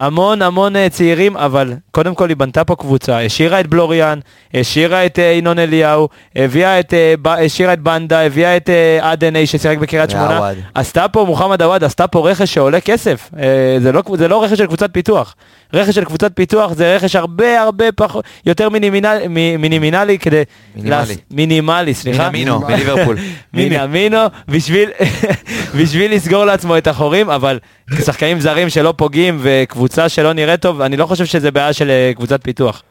[0.00, 4.18] המון המון אה, צעירים, אבל קודם כל היא בנתה פה קבוצה, השאירה את בלוריאן,
[4.54, 8.70] השאירה את אה, ינון אליהו, הביאה את, אה, השאירה את בנדה, הביאה את
[9.00, 10.50] עדני ששיחק בקריית שמונה.
[10.74, 13.30] עשתה פה, מוחמד עוואד עשתה פה רכש שעולה כסף,
[13.78, 15.34] זה לא, זה לא רכש של קבוצת פיתוח,
[15.72, 20.42] רכש של קבוצת פיתוח זה רכש הרבה הרבה פחות, יותר מינימינלי, מ- מינימינלי כדי,
[20.76, 20.96] מינימלי.
[20.96, 23.16] לעש- מינימלי, סליחה, מינמינו, מליברפול.
[23.54, 24.90] מינמינו בשביל,
[25.80, 27.58] בשביל לסגור לעצמו את החורים, אבל
[28.04, 32.12] שחקנים זרים שלא פוגעים וקבוצה שלא נראית טוב, אני לא חושב שזה בעיה של אה,
[32.16, 32.82] קבוצת פיתוח.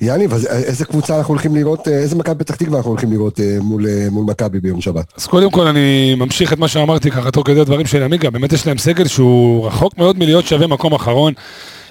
[0.00, 3.40] יניב, אז איזה קבוצה אנחנו הולכים לראות, אה, איזה מכבי פתח תקווה אנחנו הולכים לראות
[3.40, 5.12] אה, מול, אה, מול מכבי ביום שבת?
[5.16, 8.52] אז קודם כל אני ממשיך את מה שאמרתי ככה תוך כדי הדברים של עמיגה, באמת
[8.52, 11.32] יש להם סגל שהוא רחוק מאוד מלהיות שווה מקום אחרון.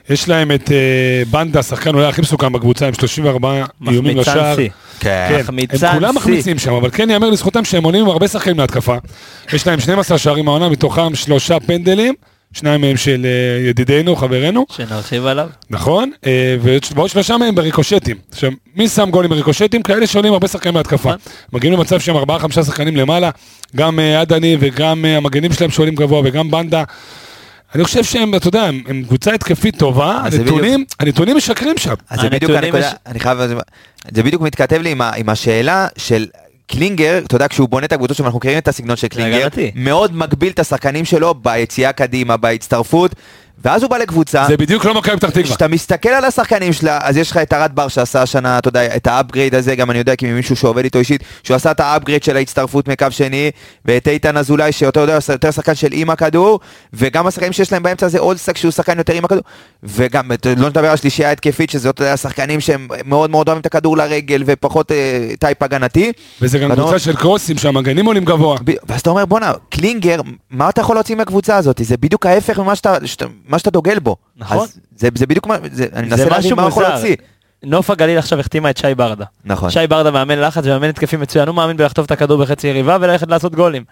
[0.10, 4.56] יש להם את אה, בנדה, השחקן אולי הכי מסוכן בקבוצה, עם 34 איומים מחמיצן לשער.
[4.56, 4.70] שיא.
[5.00, 5.28] כן.
[5.30, 6.20] כן, מחמיצן הם כולם שיא.
[6.22, 8.98] מחמיצים שם, אבל כן ייאמר לזכותם שהם עונים עם הרבה שחקנים להתקפה.
[9.54, 12.14] יש להם 12 שערים העונה, מתוכם שלושה פנדלים,
[12.54, 15.50] שניים מהם של אה, ידידנו, חברנו, שנרחיב עליו.
[15.70, 16.12] נכון?
[16.26, 16.56] אה,
[16.96, 18.18] ועוד שלושה מהם בריקושטים.
[18.32, 19.84] עכשיו, מי שם גולים בריקושטים?
[19.84, 21.10] כאלה שעולים הרבה שחקנים להתקפה.
[21.10, 21.20] נכון.
[21.54, 23.30] מגיעים למצב שהם ארבעה חמישה שחקנים למעלה,
[23.76, 26.84] גם אה, עדני וגם המגנים שלהם שעולים גבוה וגם בנדה.
[27.76, 31.94] אני חושב שהם, אתה יודע, הם, קבוצה התקפית טובה, הנתונים, הנתונים משקרים שם.
[32.10, 33.38] אז זה בדיוק הנקודה, אני חייב,
[34.12, 36.26] זה בדיוק מתכתב לי עם השאלה של
[36.68, 39.48] קלינגר, אתה יודע, כשהוא בונה את הקבוצות שלו, אנחנו מכירים את הסגנון של קלינגר.
[39.76, 43.16] מאוד מגביל את השחקנים שלו ביציאה קדימה, בהצטרפות,
[43.64, 45.44] ואז הוא בא לקבוצה, זה בדיוק לא מכבי פתח תקווה.
[45.44, 48.96] כשאתה מסתכל על השחקנים שלה, אז יש לך את ארד בר שעשה השנה, אתה יודע,
[48.96, 51.80] את ה upgrade הזה, גם אני יודע כי ממישהו שעובד איתו אישית, שהוא עשה את
[51.80, 53.52] ה upgrade של ההצטרפות מקו שני,
[53.86, 56.60] ואת איתן אזולאי, שיותר יודע, יותר שחקן של עם הכדור,
[56.94, 59.44] וגם השחקנים שיש להם באמצע זה אולסק שהוא שחקן יותר עם הכדור,
[59.84, 63.66] וגם, לא נדבר על שלישייה התקפית, שזה אתה יודע, שחקנים שהם מאוד מאוד אוהבים את
[63.66, 66.12] הכדור לרגל, ופחות אה, type הגנתי.
[66.42, 68.58] וזה גם קבוצה של קרוסים שהמגנים עולים גבוה.
[68.66, 70.22] ב- ואז אתה אומר בואנה קלינגר
[70.52, 74.00] מה אתה יכול להוציא מהקבוצה הזאת זה בדיוק ההפך ממה שאתה, שאתה, מה שאתה דוגל
[74.00, 74.16] בו.
[74.38, 74.58] נכון.
[74.58, 76.84] אז זה, זה בדיוק מה זה, אני מנסה להבין מה הוא יכול.
[76.84, 77.16] להוציא.
[77.64, 79.26] נוף הגליל עכשיו החתימה את שי ברדה.
[79.46, 79.70] נכון.
[79.70, 83.30] שי ברדה מאמן לחץ ומאמן התקפים מצוין, הוא מאמין בלחטוף את הכדור בחצי יריבה וללכת
[83.30, 83.84] לעשות גולים.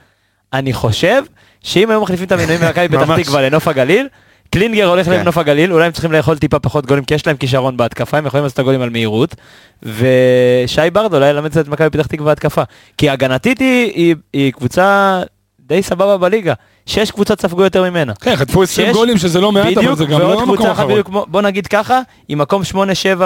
[0.54, 1.24] אני חושב
[1.64, 3.22] שאם היו מחליפים את המינויים ממכבי פתח.
[3.22, 4.08] תקווה לנוף הגליל,
[4.50, 5.20] קלינגר הולך כן.
[5.20, 8.26] לנוף הגליל, אולי הם צריכים לאכול טיפה פחות גולים כי יש להם כישרון בהתקפה, הם
[8.26, 9.36] יכולים לעשות את הגולים על מהירות,
[9.84, 12.64] ושי ברדה אולי ילמד את מכבי פתח תקווה התקפה.
[12.98, 15.22] כי הגנתית היא, היא, היא קבוצה
[15.60, 16.54] די סבבה בליגה,
[16.86, 18.14] שש קבוצות ספגו יותר ממנה.
[18.22, 20.80] כן, חטפו 20 שיש- גולים שזה לא מעט, אבל זה גם לא מקום קבוצה אחת
[20.80, 20.92] אחרון.
[20.92, 22.76] בדיוק בוא נגיד ככה, היא מקום 8-7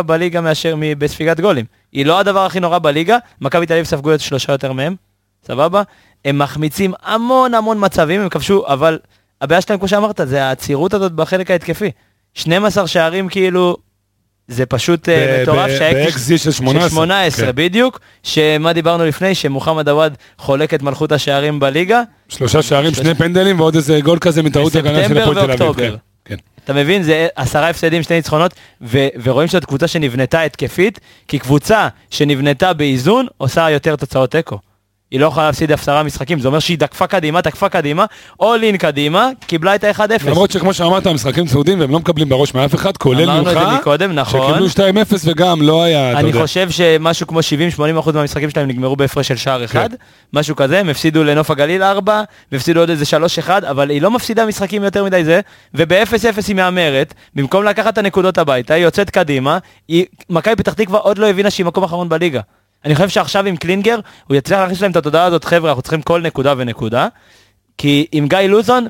[0.02, 1.66] בליגה מאשר בספיגת גולים.
[1.92, 4.96] היא לא הדבר הכי נורא בליגה, מכבי תל אביב ספגו את שלושה יותר מהם,
[5.48, 5.82] סבבה?
[6.26, 9.00] הם מחמיצים המון המון מצבים, הם כבשו, אבל
[9.42, 11.92] הבעיה שלהם, כמו שאמרת, זה העצירות הזאת בחלק ההתקפי.
[12.34, 13.78] 12 שערים כאילו,
[14.48, 15.72] זה פשוט אה, מטורף.
[15.78, 16.90] שהאקזיט- של 18.
[16.90, 17.52] של 18 כן.
[17.56, 23.60] בדיוק, שמה דיברנו לפני, שמוחמד עוואד חולק את מלכות השערים בליגה, שלושה שערים, שני פנדלים
[23.60, 25.74] ועוד איזה גול כזה מטעות הגנה של הפועל תל אביב.
[25.76, 26.36] כן, כן.
[26.64, 27.04] אתה מבין?
[27.04, 33.28] זה עשרה הפסדים, שני ניצחונות, ו- ורואים שזאת קבוצה שנבנתה התקפית, כי קבוצה שנבנתה באיזון
[33.38, 34.60] עושה יותר תוצאות תיקו.
[35.16, 38.06] היא לא יכולה להפסיד עשרה משחקים, זה אומר שהיא דקפה קדימה, תקפה קדימה,
[38.42, 40.30] all in קדימה, קיבלה את ה-1-0.
[40.30, 43.70] למרות שכמו שאמרת, המשחקים צהודים והם לא מקבלים בראש מאף אחד, כולל אמרנו את ממך,
[43.70, 44.42] זה מקודם, נכון.
[44.42, 46.42] שקיבלו 2-0 וגם לא היה, אתה אני יודע.
[46.42, 49.96] חושב שמשהו כמו 70-80% מהמשחקים שלהם נגמרו בהפרש של שער אחד, כן.
[50.34, 53.06] משהו כזה, הם הפסידו לנוף הגליל 4, והפסידו עוד איזה
[53.48, 55.40] 3-1, אבל היא לא מפסידה משחקים יותר מדי זה,
[55.74, 56.16] וב-0-0
[56.48, 61.18] היא מהמרת, במקום לקחת את הנקודות הביתה, היא יוצאת קדימה, היא- מכבי פתח תקווה עוד
[61.18, 62.42] לא הבינה שהיא מקום אחרון בליגה.
[62.86, 66.02] אני חושב שעכשיו עם קלינגר, הוא יצליח להכניס להם את התודעה הזאת, חבר'ה, אנחנו צריכים
[66.02, 67.08] כל נקודה ונקודה,
[67.78, 68.88] כי עם גיא לוזון,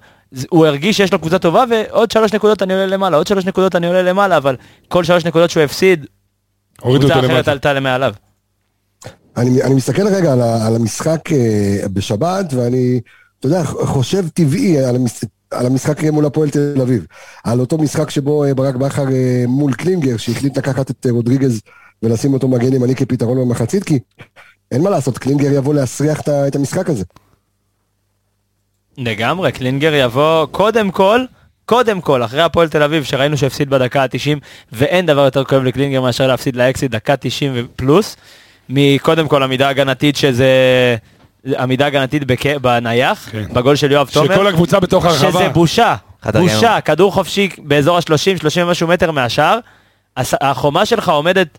[0.50, 3.76] הוא הרגיש שיש לו קבוצה טובה, ועוד שלוש נקודות אני עולה למעלה, עוד שלוש נקודות
[3.76, 4.56] אני עולה למעלה, אבל
[4.88, 6.06] כל שלוש נקודות שהוא הפסיד,
[6.78, 7.48] קבוצה אחרת.
[7.48, 8.14] עלתה למעליו.
[9.38, 13.00] אני, אני מסתכל רגע על, ה, על המשחק אה, בשבת, ואני,
[13.40, 15.12] אתה יודע, חושב טבעי על, המש,
[15.52, 17.06] על המשחק מול הפועל תל אביב.
[17.44, 21.62] על אותו משחק שבו אה, ברק בכר אה, מול קלינגר, שהחליט לקחת את אה, רודריגז
[22.06, 24.00] ולשים אותו מגן ימני כפתרון במחצית, כי
[24.72, 27.04] אין מה לעשות, קלינגר יבוא להסריח את, המשחק הזה.
[28.98, 31.20] לגמרי, קלינגר יבוא קודם כל,
[31.66, 34.40] קודם כל, אחרי הפועל תל אביב, שראינו שהפסיד בדקה ה-90,
[34.72, 38.18] ואין דבר יותר כואב לקלינגר מאשר להפסיד לאקסיט דקה 90 פלוס,
[38.70, 40.48] מקודם כל עמידה הגנתית שזה...
[41.60, 42.46] עמידה הגנתית בק...
[42.62, 43.54] בנייח, כן.
[43.54, 45.32] בגול של יואב תומר, שכל הקבוצה בתוך הרחבה.
[45.32, 45.96] שזה בושה,
[46.34, 46.82] בושה.
[46.82, 49.60] כדור חופשי באזור ה-30, 30 ומשהו מטר מהשאר,
[50.18, 51.58] החומה שלך עומדת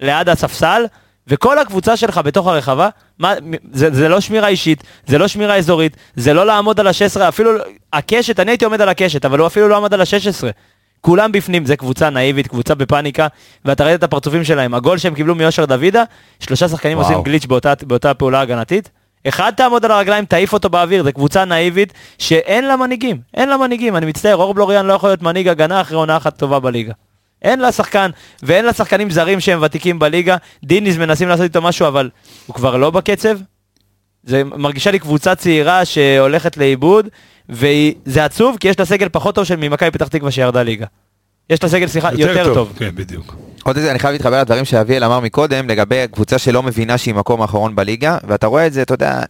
[0.00, 0.84] ליד הספסל,
[1.28, 3.34] וכל הקבוצה שלך בתוך הרחבה, מה,
[3.72, 7.52] זה, זה לא שמירה אישית, זה לא שמירה אזורית, זה לא לעמוד על ה-16, אפילו
[7.52, 10.44] לא- הקשת, אני הייתי עומד על הקשת, אבל הוא אפילו לא עמד על ה-16.
[11.00, 13.26] כולם בפנים, זה קבוצה נאיבית, קבוצה בפאניקה,
[13.64, 14.74] ואתה ראית את הפרצופים שלהם.
[14.74, 16.04] הגול שהם קיבלו מיושר דוידה,
[16.40, 17.08] שלושה שחקנים וואו.
[17.08, 18.90] עושים גליץ' באותה, באותה פעולה הגנתית.
[19.28, 23.56] אחד תעמוד על הרגליים, תעיף אותו באוויר, זו קבוצה נאיבית שאין לה מנהיגים, אין לה
[23.56, 26.92] מנהיגים, אני מצטער, אור בלוריאן לא יכול להיות מנהיג הגנה אחרי עונה אחת טובה בליגה.
[27.42, 28.10] אין לה שחקן,
[28.42, 32.10] ואין לה שחקנים זרים שהם ותיקים בליגה, דיניס מנסים לעשות איתו משהו, אבל
[32.46, 33.38] הוא כבר לא בקצב.
[34.24, 37.08] זה מרגישה לי קבוצה צעירה שהולכת לאיבוד,
[37.48, 40.86] וזה עצוב, כי יש לה סגל פחות טוב של ממכבי פתח תקווה שירדה ליגה.
[41.50, 42.72] יש לה סגל, סליחה, יותר טוב.
[42.76, 43.36] כן, בדיוק.
[43.68, 47.42] עוד איזה, אני חייב להתחבר לדברים שאביאל אמר מקודם, לגבי קבוצה שלא מבינה שהיא מקום
[47.42, 49.22] האחרון בליגה, ואתה רואה את זה, אתה יודע,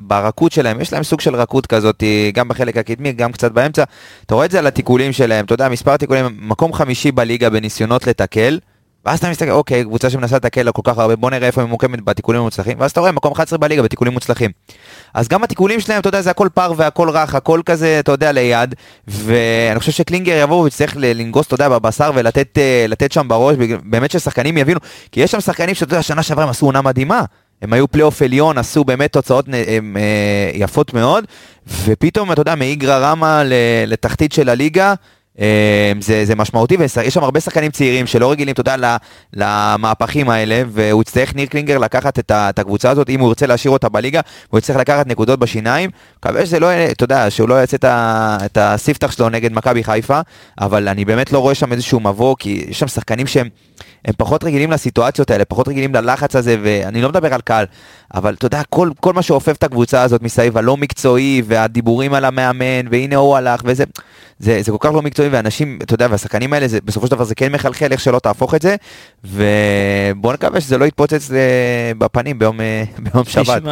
[0.00, 2.02] ברכות שלהם, יש להם סוג של רכות כזאת,
[2.34, 3.84] גם בחלק הקדמי, גם קצת באמצע,
[4.26, 8.06] אתה רואה את זה על התיקולים שלהם, אתה יודע, מספר תיקולים, מקום חמישי בליגה בניסיונות
[8.06, 8.58] לתקל,
[9.04, 11.68] ואז אתה מסתכל, אוקיי, קבוצה שמנסה לתקל לה כל כך הרבה, בוא נראה איפה היא
[11.68, 14.50] ממוקמת בתיקולים המוצלחים, ואז אתה רואה מקום 11 בליגה בתיקולים מוצלחים.
[15.14, 18.32] אז גם התיקולים שלהם, אתה יודע, זה הכל פייר והכל רך, הכל כזה, אתה יודע,
[18.32, 18.74] ליד,
[19.08, 24.56] ואני חושב שקלינגר יבוא ויצטרך לנגוס, אתה יודע, בבשר ולתת אה, שם בראש, באמת ששחקנים
[24.58, 24.80] יבינו,
[25.12, 27.22] כי יש שם שחקנים שאתה יודע, שנה שעברה הם עשו עונה מדהימה.
[27.62, 31.24] הם היו פלייאוף עליון, עשו באמת תוצאות הם, אה, יפות מאוד,
[31.84, 33.54] ופתאום, אתה יודע, מאיגרא רמא ל-
[33.86, 34.94] לתחתית של הליגה, אה,
[36.00, 38.96] זה, זה משמעותי, ויש שם הרבה שחקנים צעירים שלא רגילים, אתה יודע,
[39.34, 43.72] למהפכים האלה, והוא יצטרך, ניר קלינגר, לקחת את, את הקבוצה הזאת, אם הוא ירצה להשאיר
[43.72, 45.90] אותה בליגה, הוא יצטרך לקחת נקודות בשיניים.
[46.18, 47.84] מקווה שזה לא, אתה יודע, שהוא לא יעשה את,
[48.44, 50.20] את הספתח שלו נגד מכבי חיפה,
[50.60, 53.48] אבל אני באמת לא רואה שם איזשהו מבוא, כי יש שם שחקנים שהם
[54.04, 57.66] הם פחות רגילים לסיטואציות האלה, פחות רגילים ללחץ הזה, ואני לא מדבר על קהל,
[58.14, 62.24] אבל אתה יודע, כל, כל מה שאופף את הקבוצה הזאת מסביב, הלא מקצועי, והדיבורים על
[62.24, 63.84] המאמן, והנה הוא הלך, וזה,
[64.38, 67.24] זה, זה כל כך לא מקצועי, ואנשים, אתה יודע, והשחקנים האלה, זה, בסופו של דבר
[67.24, 68.76] זה כן מחלחל, איך שלא תהפוך את זה,
[69.24, 73.62] ובוא נקווה שזה לא יתפוצץ אה, בפנים ביום, אה, ביום שבת.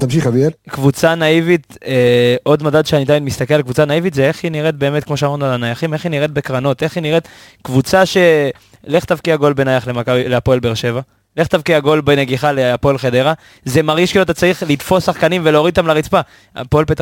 [0.00, 0.50] תמשיך אביאל.
[0.68, 4.74] קבוצה נאיבית, אה, עוד מדד שאני עדיין מסתכל על קבוצה נאיבית זה איך היא נראית
[4.74, 7.28] באמת, כמו שאמרנו על הנייחים, איך היא נראית בקרנות, איך היא נראית
[7.62, 8.16] קבוצה ש...
[8.84, 11.00] לך תבקיע גול בנייח להפועל באר שבע,
[11.36, 13.32] לך תבקיע גול בנגיחה להפועל חדרה,
[13.64, 16.20] זה מרגיש כאילו אתה צריך לתפוס שחקנים ולהוריד אותם לרצפה.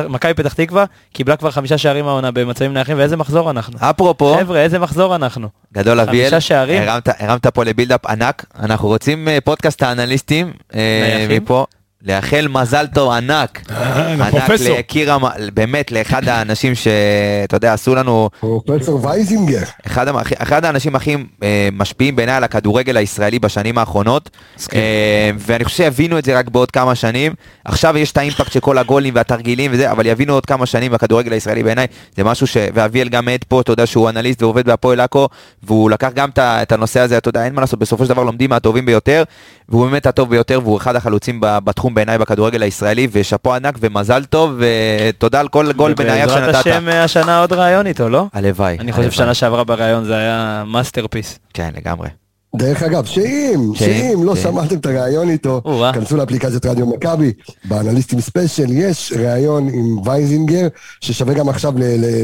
[0.09, 3.77] מכבי פתח תקווה קיבלה כבר חמישה שערים העונה במצבים נייחים, ואיזה מחזור אנחנו.
[3.81, 5.47] אפרופו, חבר'ה, איזה מחזור אנחנו.
[5.73, 6.81] גדול אביאל, חמישה שערים.
[6.81, 11.43] הרמת, הרמת פה לבילדאפ ענק, אנחנו רוצים אה, פודקאסט האנליסטים, אה, נייחים?
[11.43, 11.65] מפה,
[12.05, 14.77] לאחל מזל טוב ענק, אה, ענק לפרופסור.
[14.77, 15.17] לקירה,
[15.53, 19.63] באמת לאחד האנשים שאתה יודע, עשו לנו, פרופסור וייזינגר.
[19.85, 20.05] אחד,
[20.37, 24.29] אחד האנשים הכי אה, משפיעים בעיניי על הכדורגל הישראלי בשנים האחרונות,
[24.73, 27.33] אה, ואני חושב שיבינו את זה רק בעוד כמה שנים,
[27.65, 31.33] עכשיו יש את האימפקט של כל הגולים והתרגילים וזה, אבל יבינו עוד כמה שנים בכדורגל
[31.33, 31.87] הישראלי בעיניי,
[32.17, 32.57] זה משהו ש...
[32.73, 35.27] ואביאל גם עד פה, אתה יודע שהוא אנליסט ועובד בהפועל עכו,
[35.63, 38.49] והוא לקח גם את הנושא הזה, אתה יודע, אין מה לעשות, בסופו של דבר לומדים
[38.49, 39.23] מהטובים ביותר,
[39.69, 44.51] והוא באמת הטוב ביותר, והוא אחד החלוצים בתחום בעיניי בכדורגל הישראלי, ושאפו ענק ומזל טוב,
[44.57, 46.67] ותודה על כל גול בנייח בעזרת שנתת.
[46.67, 48.25] השם אה, השנה עוד ראיון איתו, לא?
[48.33, 48.77] הלוואי.
[48.79, 49.11] אני חושב.
[49.11, 51.39] שנה שעברה בראיון זה היה masterpiece.
[51.53, 52.09] כן, לגמרי.
[52.55, 54.35] דרך אגב, שאם, שאם, לא.
[54.35, 55.61] שמעתם את הראיון איתו.
[55.93, 57.33] כנסו לאפליקציית רדיו מכבי,
[57.65, 60.67] באנליסטים special יש ראיון עם וייזינגר,
[61.01, 61.73] ששווה גם עכשיו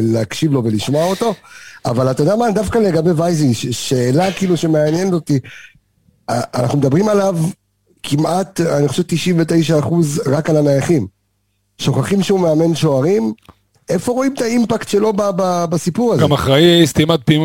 [0.02, 1.34] להקשיב לו ולשמוע אותו,
[1.86, 5.40] אבל אתה יודע מה, דווקא לגבי וייזינג, שאלה כאילו שמעניינת אותי,
[6.30, 7.38] אנחנו מדברים עליו
[8.04, 11.08] כמעט, אני חושב 99 אחוז רק על הנייחים.
[11.78, 13.34] שוכחים שהוא מאמן שוערים,
[13.90, 16.22] איפה רואים את האימפקט שלו ב- ב- בסיפור הזה?
[16.24, 17.40] גם אחראי סתימת פי-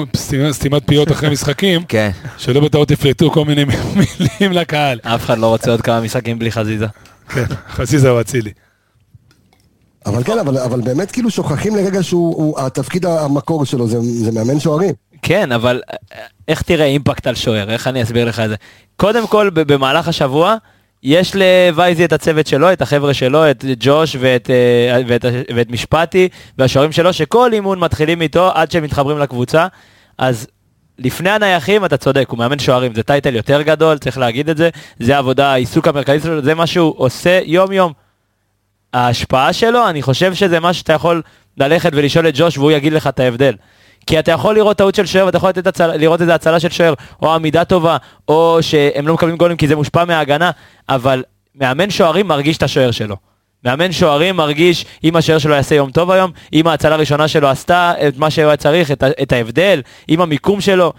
[0.53, 2.11] סתימת- פיות אחרי משחקים, כן.
[2.39, 3.65] שלא בטעות יפלטו כל מיני
[4.21, 4.99] מילים לקהל.
[5.03, 6.87] אף אחד לא רוצה עוד כמה משחקים בלי חזיזה.
[7.29, 8.51] כן, חזיזה הוא אצילי.
[10.07, 14.33] אבל כן, אבל, אבל באמת כאילו שוכחים לרגע שהוא, הוא, התפקיד המקור שלו זה, זה
[14.33, 14.95] מאמן שוערים.
[15.27, 15.97] כן, אבל אה,
[16.49, 17.71] איך תראה אימפקט על שוער?
[17.71, 18.55] איך אני אסביר לך את זה?
[18.97, 20.57] קודם כל, במהלך השבוע,
[21.03, 26.29] יש לווייזי את הצוות שלו, את החבר'ה שלו, את ג'וש ואת, אה, ואת, ואת משפטי
[26.59, 29.67] והשוערים שלו, שכל אימון מתחילים איתו עד שהם מתחברים לקבוצה.
[30.19, 30.47] אז
[30.99, 34.71] לפני הנייחים, אתה צודק, הוא מאמן שוערים, זה טייטל יותר גדול, צריך להגיד את זה.
[35.01, 37.93] זה העבודה, העיסוק המרכזי שלו, זה מה שהוא עושה יום-יום.
[38.93, 41.23] ההשפעה שלו, אני חושב שזה משהו שאתה יכול
[41.57, 43.55] ללכת ולשאול את ג'וש והוא יגיד לך את ההבדל.
[44.07, 45.97] כי אתה יכול לראות טעות של שוער ואתה יכול הצל...
[45.97, 47.97] לראות איזה הצלה של שוער, או עמידה טובה,
[48.29, 50.51] או שהם לא מקבלים גולים כי זה מושפע מההגנה,
[50.89, 51.23] אבל
[51.55, 53.17] מאמן שוערים מרגיש את השוער שלו.
[53.65, 57.93] מאמן שוערים מרגיש אם השוער שלו יעשה יום טוב היום, אם ההצלה הראשונה שלו עשתה
[58.09, 59.05] את מה שהוא היה צריך, את.
[59.23, 60.93] את ההבדל, אם המיקום שלו.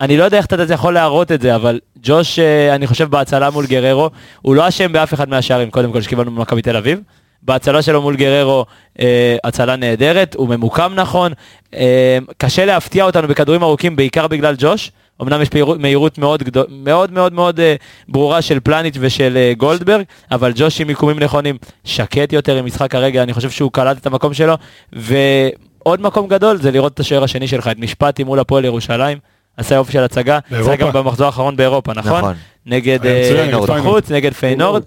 [0.00, 3.50] אני לא יודע איך אתה יכול להראות את זה, אבל ג'וש, אה, אני חושב בהצלה
[3.50, 4.10] מול גררו,
[4.42, 7.00] הוא לא אשם באף אחד מהשערים, קודם כל שקיבלנו ממכבי תל אביב.
[7.42, 8.66] בהצלה שלו מול גררו,
[9.00, 11.32] אה, הצלה נהדרת, הוא ממוקם נכון,
[11.74, 14.90] אה, קשה להפתיע אותנו בכדורים ארוכים, בעיקר בגלל ג'וש.
[15.22, 17.74] אמנם יש מהירות, מהירות מאוד, גדול, מאוד מאוד מאוד אה,
[18.08, 22.94] ברורה של פלניץ' ושל אה, גולדברג, אבל ג'וש עם מיקומים נכונים, שקט יותר עם משחק
[22.94, 24.54] הרגע, אני חושב שהוא קלט את המקום שלו,
[24.92, 29.18] ועוד מקום גדול זה לראות את השוער השני שלך, את משפטי מול הפועל ירושלים,
[29.56, 30.72] עשה יופי של הצגה, באירופה.
[30.72, 32.18] עשה גם במחזור האחרון באירופה, נכון?
[32.18, 32.34] נכון.
[32.66, 33.82] נגד אה.
[33.82, 34.82] חוץ, נגד פיינורד,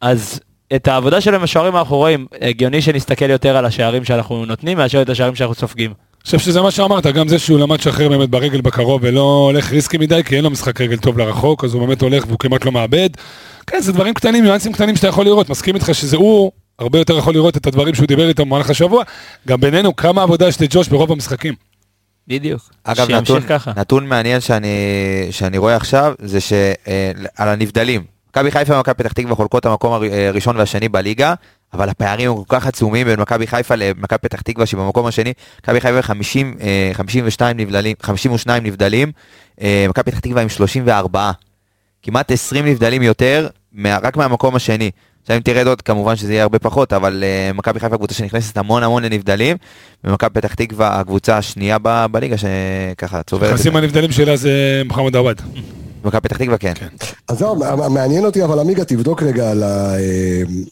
[0.00, 0.40] אז
[0.74, 5.08] את העבודה שלהם בשוערים אנחנו רואים, הגיוני שנסתכל יותר על השערים שאנחנו נותנים, מאשר את
[5.08, 5.90] השערים שאנחנו סופגים.
[5.90, 9.72] אני חושב שזה מה שאמרת, גם זה שהוא למד לשחרר באמת ברגל בקרוב ולא הולך
[9.72, 12.64] ריסקי מדי, כי אין לו משחק רגל טוב לרחוק, אז הוא באמת הולך והוא כמעט
[12.64, 13.10] לא מאבד.
[13.66, 17.18] כן, זה דברים קטנים, ניואנסים קטנים שאתה יכול לראות, מסכים איתך שזה הוא, הרבה יותר
[17.18, 19.04] יכול לראות את הדברים שהוא דיבר איתם במהלך השבוע.
[19.48, 21.54] גם בינינו, כמה עבודה יש לג'וש ברוב המשחקים.
[22.28, 22.70] בדיוק.
[22.84, 23.72] אגב, שימשיך נתון, ככה.
[23.76, 24.68] נתון מעניין שאני,
[25.30, 28.15] שאני רואה עכשיו, זה שעל הנבדלים.
[28.36, 31.34] מכבי חיפה ומכבי פתח תקווה חולקות המקום הר- הראשון והשני בליגה,
[31.74, 35.32] אבל הפערים הם כל כך עצומים בין מכבי חיפה למכבי פתח תקווה שהיא במקום השני.
[35.62, 39.12] מכבי חיפה 50, אה, 52 נבדלים, 52 נבדלים,
[39.60, 41.30] אה, מכבי פתח תקווה עם 34.
[42.02, 43.48] כמעט 20 נבדלים יותר,
[43.84, 44.90] רק מהמקום השני.
[45.22, 48.56] עכשיו אם תרד עוד, כמובן שזה יהיה הרבה פחות, אבל uh, מכבי חיפה קבוצה שנכנסת
[48.56, 49.56] המון המון לנבדלים,
[50.04, 53.48] ומכבי פתח תקווה הקבוצה השנייה ב, בליגה שככה צוברת.
[53.52, 53.76] נכנסים.
[53.76, 55.40] הנבדלים שלה זה מוחמד עווד.
[56.06, 56.72] מכבי פתח תקווה כן.
[57.28, 59.96] אז זהו, מע- מעניין אותי, אבל עמיגה, תבדוק רגע על, אה,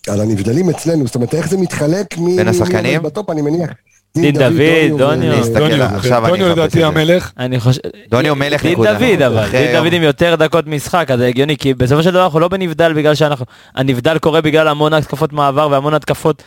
[0.09, 2.37] על הנבדלים אצלנו, זאת אומרת, איך זה מתחלק מ...
[2.37, 3.03] בין השחקנים?
[3.03, 3.71] בטופ, אני מניח.
[4.17, 5.45] דין דוד, דוניו.
[5.55, 6.85] דוניו, אחפש לדעתי.
[6.85, 7.31] המלך.
[7.39, 7.81] אני חושב...
[8.11, 8.93] דוניו מלך דין נקודה.
[8.93, 9.73] דוד אבל, דין.
[9.73, 12.93] דוד עם יותר דקות משחק, אז זה הגיוני, כי בסופו של דבר אנחנו לא בנבדל
[12.93, 13.45] בגלל שאנחנו...
[13.75, 16.43] הנבדל קורה בגלל המון התקפות מעבר והמון התקפות,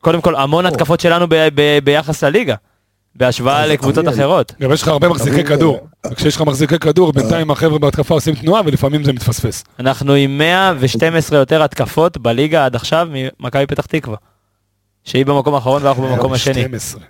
[0.00, 1.26] קודם כל המון התקפות שלנו
[1.84, 2.54] ביחס לליגה,
[3.14, 4.08] בהשוואה לקבוצות.
[4.08, 4.52] אחרות.
[4.60, 5.88] גם יש לך הרבה מחזיקי כדור.
[6.04, 9.64] אה, וכשיש לך מחזיקי כדור, בינתיים החבר'ה בהתקפה עושים תנועה ולפעמים זה מתפספס.
[9.78, 14.16] אנחנו עם 112 יותר התקפות בליגה עד עכשיו ממכבי פתח תקווה.
[15.04, 16.62] שהיא במקום האחרון ואנחנו במקום השני.
[16.62, 17.00] 12.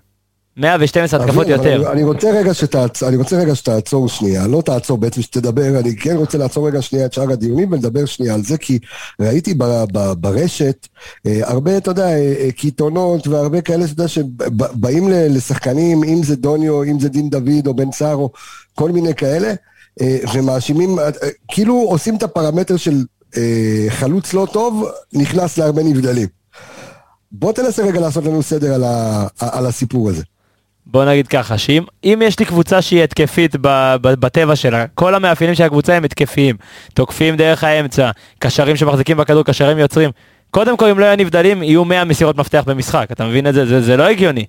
[0.60, 1.76] 112 התקפות יותר.
[1.76, 3.02] אני, אני רוצה רגע שתעצ...
[3.02, 7.06] אני רוצה רגע שתעצור שנייה, לא תעצור בעצם שתדבר, אני כן רוצה לעצור רגע שנייה
[7.06, 8.78] את שאר הדיונים ולדבר שנייה על זה, כי
[9.20, 10.88] ראיתי ב, ב, ברשת
[11.26, 16.36] אה, הרבה, אתה יודע, אה, אה, קיתונות והרבה כאלה, אתה יודע, שבאים לשחקנים, אם זה
[16.36, 18.30] דוניו, אם זה דין דוד או בן סער או
[18.74, 19.54] כל מיני כאלה,
[20.00, 23.04] אה, ומאשימים, אה, אה, כאילו עושים את הפרמטר של
[23.36, 26.28] אה, חלוץ לא טוב, נכנס להרבה נבדלים.
[27.32, 30.22] בוא תנסה רגע לעשות לנו סדר על, ה, על הסיפור הזה.
[30.90, 35.14] בוא נגיד ככה, שאם אם יש לי קבוצה שהיא התקפית ב, ב, בטבע שלה, כל
[35.14, 36.56] המאפיינים של הקבוצה הם התקפיים,
[36.94, 40.10] תוקפים דרך האמצע, קשרים שמחזיקים בכדור, קשרים יוצרים.
[40.50, 43.66] קודם כל, אם לא יהיו נבדלים, יהיו 100 מסירות מפתח במשחק, אתה מבין את זה?
[43.66, 44.44] זה, זה לא הגיוני.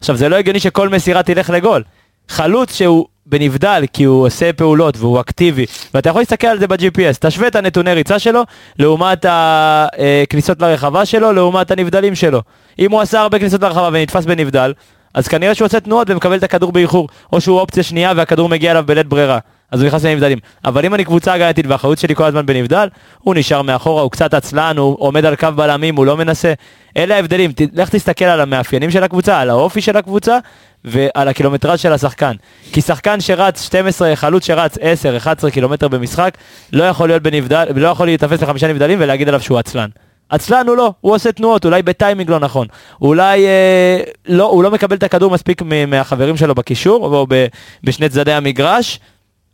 [0.00, 1.82] עכשיו, זה לא הגיוני שכל מסירה תלך לגול.
[2.28, 7.18] חלוץ שהוא בנבדל כי הוא עושה פעולות והוא אקטיבי, ואתה יכול להסתכל על זה ב-GPS,
[7.20, 8.42] תשווה את הנתוני ריצה שלו
[8.78, 12.42] לעומת הכניסות לרחבה שלו, לעומת הנבדלים שלו.
[12.78, 14.72] אם הוא עשה הרבה כניסות לרחבה ונתפס בנבדל,
[15.14, 18.70] אז כנראה שהוא עושה תנועות ומקבל את הכדור באיחור, או שהוא אופציה שנייה והכדור מגיע
[18.70, 19.38] אליו בלית ברירה,
[19.70, 20.38] אז הוא נכנס לנבדלים.
[20.64, 24.34] אבל אם אני קבוצה הגנתית והחלוץ שלי כל הזמן בנבדל, הוא נשאר מאחורה, הוא קצת
[24.34, 26.52] עצלן, הוא עומד על קו בלמים, הוא לא מנסה.
[26.96, 30.38] אלה ההבדלים, ת- לך תסתכל על המאפיינים של הקבוצה, על האופי של הקבוצה
[30.84, 32.32] ועל הקילומטרז של השחקן.
[32.72, 36.34] כי שחקן שרץ 12, חלוץ שרץ 10, 11 קילומטר במשחק,
[36.72, 39.88] לא יכול להיות בנבדל, לא יכול להיתפס לחמישה נבדלים ולהגיד עליו שהוא עצלן.
[40.32, 42.66] עצלן הוא לא, הוא עושה תנועות, אולי בטיימינג לא נכון.
[43.02, 47.46] אולי אה, לא, הוא לא מקבל את הכדור מספיק מהחברים שלו בקישור, או ב,
[47.84, 49.00] בשני צדדי המגרש,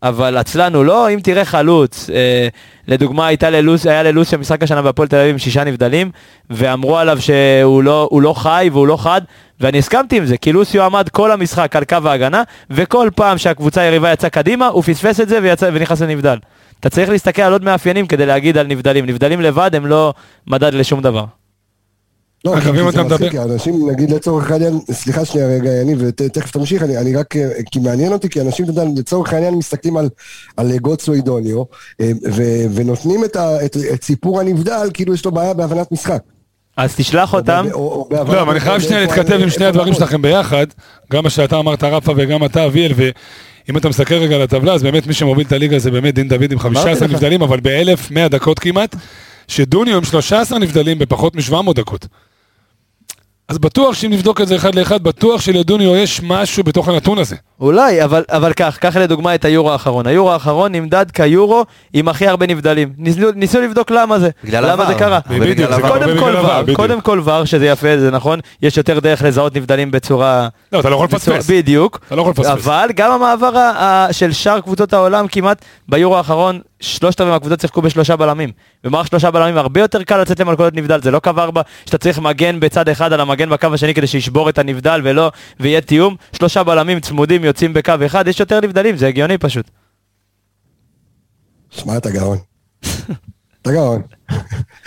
[0.02, 2.48] אבל עצלן הוא לא, אם תראה חלוץ, אה,
[2.88, 6.10] לדוגמה הייתה ללוס, היה ללוס משחק השנה בהפועל תל אביב עם שישה נבדלים,
[6.50, 9.20] ואמרו עליו שהוא לא, לא חי והוא לא חד,
[9.60, 13.80] ואני הסכמתי עם זה, כי לוסיו עמד כל המשחק על קו ההגנה, וכל פעם שהקבוצה
[13.80, 16.36] היריבה יצאה קדימה, הוא פספס את זה ויצא, ונכנס לנבדל.
[16.80, 19.06] אתה צריך להסתכל על עוד מאפיינים כדי להגיד על נבדלים.
[19.06, 20.14] נבדלים לבד הם לא
[20.46, 21.24] מדד לשום דבר.
[22.44, 26.82] לא, אתה מצחיק, מדבר- כי אנשים, נגיד לצורך העניין, סליחה שנייה רגע, יניב, ותכף תמשיך,
[26.82, 30.08] אני, אני רק, אה, כי מעניין אותי, כי אנשים, אתה יודע, לצורך העניין מסתכלים על,
[30.56, 31.62] על גוטסו אידוניו,
[32.00, 36.22] אה, ו- ונותנים את, ה, את, את סיפור הנבדל, כאילו יש לו בעיה בהבנת משחק.
[36.76, 39.94] אז תשלח או אותם, לא, אבל אני חייב שנייה להתכתב עם שני הדברים.
[39.94, 40.66] שלכם ביחד,
[41.12, 42.92] גם מה שאתה אמרת רפה וגם אתה אביאל,
[43.68, 46.28] ואם אתה מסתכל רגע על הטבלה, אז באמת מי שמוביל את הליגה זה באמת דין
[46.28, 47.02] דוד עם 15 לך.
[47.02, 48.96] נבדלים, אבל ב-1,100 דקות כמעט,
[49.48, 52.06] שדוניו עם 13 נבדלים בפחות מ-700 דקות.
[53.48, 57.36] אז בטוח שאם נבדוק את זה אחד לאחד, בטוח שלדוניו יש משהו בתוך הנתון הזה.
[57.60, 60.06] אולי, אבל, אבל כך, קח לדוגמה את היורו האחרון.
[60.06, 62.92] היורו האחרון נמדד כיורו עם הכי הרבה נבדלים.
[62.98, 64.30] ניסו, ניסו לבדוק למה זה.
[64.44, 64.86] בגלל למה עבר.
[64.86, 65.18] זה קרה.
[65.40, 66.74] בדיוק, זה קודם כל ור.
[66.76, 70.48] קודם כל ור, שזה יפה, זה נכון, יש יותר דרך לזהות נבדלים בצורה...
[70.72, 71.50] לא, אתה לא יכול לפספס.
[71.50, 72.00] בדיוק.
[72.06, 72.48] אתה לא יכול לפספס.
[72.66, 73.70] אבל גם המעבר ה-
[74.06, 78.52] ה- של שאר קבוצות העולם כמעט ביורו האחרון, שלושת רבעי מהקבוצות שיחקו בשלושה בלמים.
[78.84, 82.18] במערך שלושה בלמים הרבה יותר קל לצאת למלכודת נבדל, זה לא קו ארבע שאתה צריך
[82.18, 86.16] מגן בצד אחד על המגן בקו השני כדי שישבור את הנבדל ולא, ויהיה תיאום.
[86.32, 89.70] שלושה בלמים צמודים יוצאים בקו אחד, יש יותר נבדלים, זה הגיוני פשוט.
[91.70, 92.38] שמע, אתה גאון.
[93.62, 94.02] אתה גאון.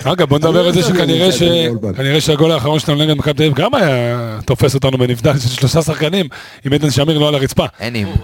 [0.03, 1.29] אגב, בוא נדבר לא על זה יודע שכנראה.
[1.97, 5.81] כנראה שהגול האחרון שלנו נגד מכבי תל אביב גם היה תופס אותנו בנבדל של שלושה
[5.81, 6.27] שחקנים,
[6.65, 7.65] עם עדן שמיר לא על הרצפה.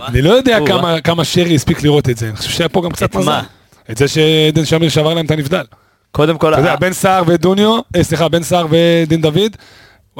[0.08, 2.82] אני לא יודע או, כמה- כמה שרי הספיק לראות את זה, אני חושב שהיה פה
[2.82, 3.32] גם קצת מזל.
[3.92, 5.64] את זה שעדן שמיר שבר להם את הנבדל.
[6.12, 9.56] קודם כל, אתה יודע, ה- בן סער ודוניו, אה, סליחה, בן סער ודין דוד,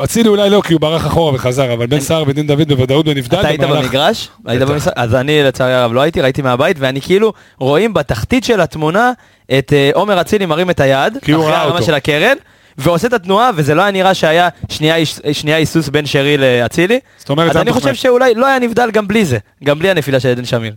[0.04, 3.40] אצילי אולי לא, כי הוא ברח אחורה וחזר, אבל בן סער ודין דוד בוודאות בנבדל.
[3.40, 4.30] אתה היית במגרש?
[4.46, 4.62] היית.
[4.62, 4.92] במשחק?
[4.96, 9.12] אז אני לצערי הרב לא הייתי, ראיתי מהבית, ואני כאילו רואים בתחתית של התמונה
[9.58, 11.82] את אה, עומר אצילי מרים את היד, כי הוא אחרי ראה הרמה.
[11.82, 12.36] של הקרן,
[12.78, 17.00] ועושה את התנועה, וזה לא היה נראה שהיה שנייה היס- שנייה היסוס בין שרי לאצילי.
[17.18, 17.94] זאת אומרת, אז אני חושב.
[17.94, 20.74] שאולי לא היה נבדל גם בלי זה, גם בלי הנפילה של עדן שמיר.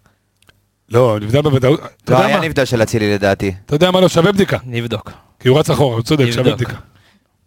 [0.91, 1.81] לא, נבדל בוודאות.
[2.09, 2.41] לא היה?
[2.41, 3.55] נבדל של אצילי לדעתי.
[3.67, 5.11] אתה יודע מה לא שווה בדיקה, נבדוק.
[5.41, 6.31] כי הוא רץ אחורה, הוא צודק.
[6.31, 6.77] שווה בדיקה.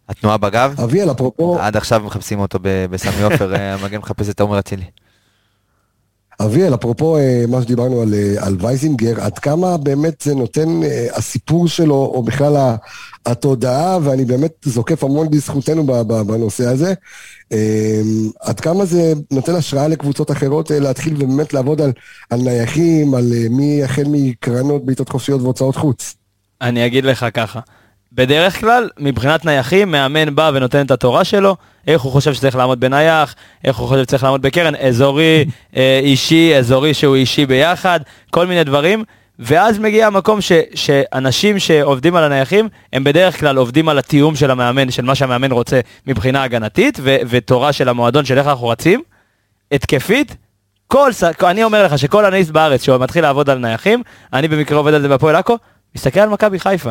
[0.08, 0.80] התנועה בגב?
[0.84, 4.84] אביאל, אפרופו, עד עכשיו מחפשים אותו בסמי עופר, אה, המגן מחפש את עומר אצילי.
[6.40, 11.06] אביאל, אפרופו אה, מה שדיברנו על, אה, על וייזינגר, עד כמה באמת זה נותן אה,
[11.14, 12.74] הסיפור שלו, או בכלל
[13.26, 16.94] התודעה, ואני באמת זוקף המון בזכותנו בנושא הזה,
[18.40, 21.92] עד כמה זה נותן השראה לקבוצות אחרות להתחיל ובאמת לעבוד על,
[22.30, 26.14] על נייחים, על מי, החל מקרנות, בעיטות חופשיות והוצאות חוץ.
[26.60, 27.60] אני אגיד לך ככה,
[28.14, 31.56] בדרך כלל, מבחינת נייחים, מאמן בא ונותן את התורה שלו,
[31.86, 33.34] איך הוא חושב שצריך לעמוד בנייח,
[33.64, 35.44] איך הוא חושב שצריך לעמוד בקרן, אזורי,
[35.76, 38.00] אה, אישי, אזורי שהוא אישי ביחד,
[38.30, 39.04] כל מיני דברים.
[39.38, 44.50] ואז מגיע המקום ש, שאנשים שעובדים על הנייחים, הם בדרך כלל עובדים על התיאום של
[44.50, 49.02] המאמן, של מה שהמאמן רוצה מבחינה הגנתית, ו, ותורה של המועדון של איך אנחנו רצים.
[49.72, 50.36] התקפית,
[50.86, 51.10] כל,
[51.42, 54.02] אני אומר לך שכל אנליסט בארץ שמתחיל לעבוד על נייחים,
[54.32, 55.58] אני במקרה עובד על זה בהפועל עכו,
[55.96, 56.90] מסתכל על מכבי חיפה.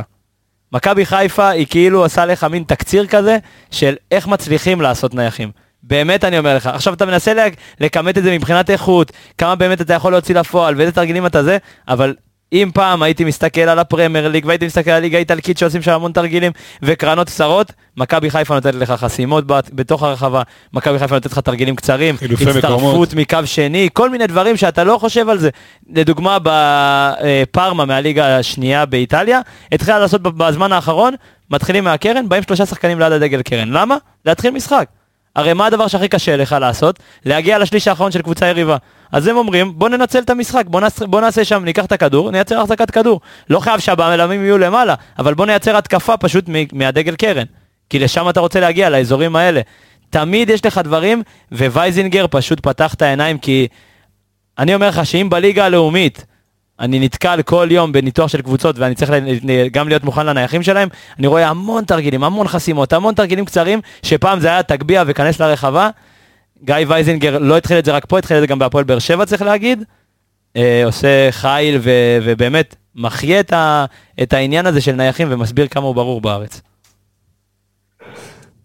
[0.73, 3.37] מכבי חיפה היא כאילו עושה לך מין תקציר כזה
[3.71, 5.51] של איך מצליחים לעשות נייחים.
[5.83, 7.33] באמת אני אומר לך, עכשיו אתה מנסה
[7.79, 11.57] לכמת את זה מבחינת איכות, כמה באמת אתה יכול להוציא לפועל ואיזה תרגילים אתה זה,
[11.87, 12.15] אבל
[12.53, 16.11] אם פעם הייתי מסתכל על הפרמייר ליג והייתי מסתכל על הליגה האיטלקית שעושים שם המון
[16.11, 16.51] תרגילים
[16.83, 20.41] וקרנות קצרות, מכבי חיפה נותנת לך חסימות בת- בתוך הרחבה,
[20.73, 22.15] מכבי חיפה נותנת לך תרגילים קצרים.
[22.57, 25.49] הצטרפות מקו שני, כל מיני דברים שאתה לא חושב על זה.
[25.93, 29.39] לדוגמה בפארמה מהליגה השנייה באיטליה,
[29.71, 31.13] התחילה לעשות בזמן האחרון,
[31.51, 33.69] מתחילים מהקרן, באים שלושה שחקנים ליד הדגל קרן.
[33.71, 33.95] למה?
[34.25, 34.87] להתחיל משחק.
[35.35, 36.99] הרי מה הדבר שהכי קשה לך לעשות?
[37.25, 38.77] להגיע לשליש האחרון של קבוצה יריבה.
[39.11, 42.31] אז הם אומרים, בוא ננצל את המשחק, בוא נעשה, בוא נעשה שם, ניקח את הכדור,
[42.31, 43.21] נייצר החזקת כדור.
[43.49, 47.45] לא חייב שהבלמים יהיו למעלה, אבל בוא נייצר התקפה פשוט מהדגל קרן.
[47.89, 49.61] כי לשם אתה רוצה להגיע, לאזורים האלה.
[50.09, 53.67] תמיד יש לך דברים, ווייזינגר פשוט פתח את העיניים, כי
[54.57, 56.25] אני אומר לך שאם בליגה הלאומית
[56.79, 59.11] אני נתקל כל יום בניתוח של קבוצות ואני צריך
[59.71, 64.39] גם להיות מוכן לנייחים שלהם, אני רואה המון תרגילים, המון חסימות, המון תרגילים קצרים, שפעם
[64.39, 65.89] זה היה תגביה וכנס לרחבה.
[66.63, 69.25] גיא וייזינגר לא התחיל את זה רק פה, התחיל את זה גם בהפועל באר שבע
[69.25, 69.83] צריך להגיד.
[70.55, 73.85] אה, עושה חיל ו- ובאמת מחיה את, ה-
[74.23, 76.61] את העניין הזה של נייחים ומסביר כמה הוא ברור בארץ.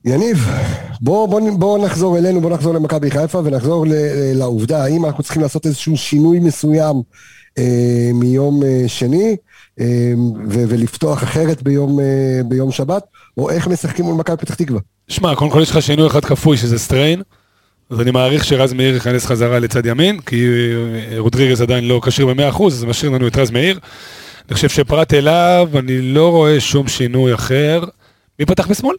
[0.04, 0.48] יניב,
[1.00, 3.92] בוא, בוא, בוא נחזור אלינו, בוא נחזור למכבי חיפה ונחזור ל,
[4.34, 7.02] לעובדה, האם אנחנו צריכים לעשות איזשהו שינוי מסוים
[8.14, 9.36] מיום אה, שני
[9.80, 9.84] אה,
[10.48, 12.04] ו, ולפתוח אחרת ביום, אה,
[12.44, 13.02] ביום שבת,
[13.36, 14.80] או איך משחקים מול מכבי פתח תקווה.
[15.08, 17.22] שמע, קודם כל יש לך שינוי אחד כפוי שזה סטריין,
[17.90, 22.26] אז אני מעריך שרז מאיר ייכנס חזרה לצד ימין, כי אה, רודריגז עדיין לא כשיר
[22.26, 23.78] ב-100%, אז זה משאיר לנו את רז מאיר.
[24.48, 27.84] אני חושב שפרט אליו, אני לא רואה שום שינוי אחר.
[28.40, 28.94] מי פתח בשמאל?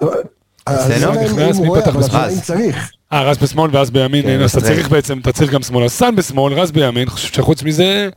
[0.00, 0.08] אז
[0.90, 2.30] בסדר, השאלה אם- נכנס, אם מי הוא רואה, פתח אבל?
[2.30, 2.90] אם צריך.
[3.12, 4.60] אה, רז בשמאל ואז בימין, כן, אז אתה.
[4.60, 5.84] צריך בעצם, אתה צריך גם שמאל.
[5.84, 8.08] אז סאן בשמאל, רז בימין, חושב שחוץ מזה,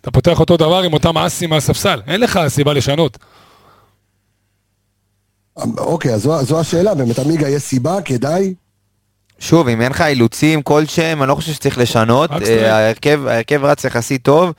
[0.00, 2.00] אתה פותח אותו דבר עם אותם אסים מהספסל.
[2.06, 3.18] אין לך סיבה לשנות.
[5.78, 8.54] אוקיי, אז זו, זו השאלה, באמת, עמיגה, יש סיבה, כדאי?
[9.38, 12.30] שוב, אם אין לך אילוצים כלשהם, אני לא חושב שצריך לשנות.
[12.32, 14.52] אה, ההרכב רץ יחסית טוב.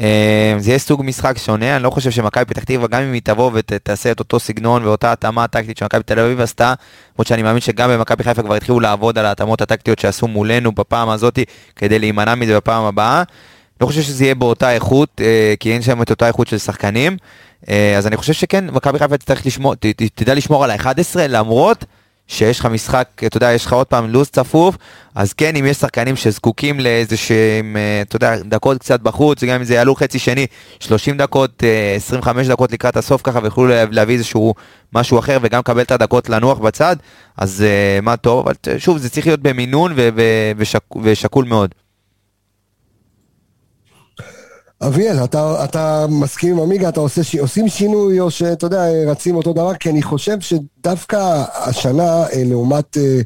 [0.00, 3.22] אה, זה יהיה סוג משחק שונה, אני לא חושב שמכבי פתח תקווה, גם אם היא
[3.24, 6.74] תבוא ותעשה את אותו סגנון ואותה התאמה טקטית שמכבי תל אביב עשתה,
[7.14, 11.08] למרות שאני מאמין שגם במכבי חיפה כבר התחילו לעבוד על ההתאמות הטקטיות שעשו מולנו בפעם
[11.08, 11.38] הזאת,
[11.76, 13.22] כדי להימנע מזה בפעם הבאה.
[13.80, 17.16] לא חושב שזה יהיה באותה איכות, אה, כי אין שם את אותה איכות של שחקנים.
[17.68, 19.74] אה, אז אני חושב שכן, מכבי חיפה תצטרך לשמור,
[20.14, 21.84] תדע לשמור על ה-11, למרות
[22.30, 24.76] שיש לך משחק, אתה יודע, יש לך עוד פעם לו"ז צפוף,
[25.14, 29.54] אז כן, אם יש שחקנים שזקוקים לאיזה שהם, אה, אתה יודע, דקות קצת בחוץ, גם
[29.56, 30.46] אם זה יעלו חצי שני,
[30.80, 34.54] 30 דקות, אה, 25 דקות לקראת הסוף ככה, ויוכלו לה- להביא איזשהו
[34.94, 36.96] משהו אחר, וגם לקבל את הדקות לנוח בצד,
[37.36, 39.94] אז אה, מה טוב, אבל שוב, זה צריך להיות במינון
[40.58, 41.74] ושק- ושקול מאוד.
[44.82, 49.52] אביאל, אתה, אתה מסכים עם עמיגה, אתה עושה, עושים שינוי, או שאתה יודע, רצים אותו
[49.52, 49.74] דבר?
[49.74, 53.20] כי אני חושב שדווקא השנה, אה, לעומת, אה,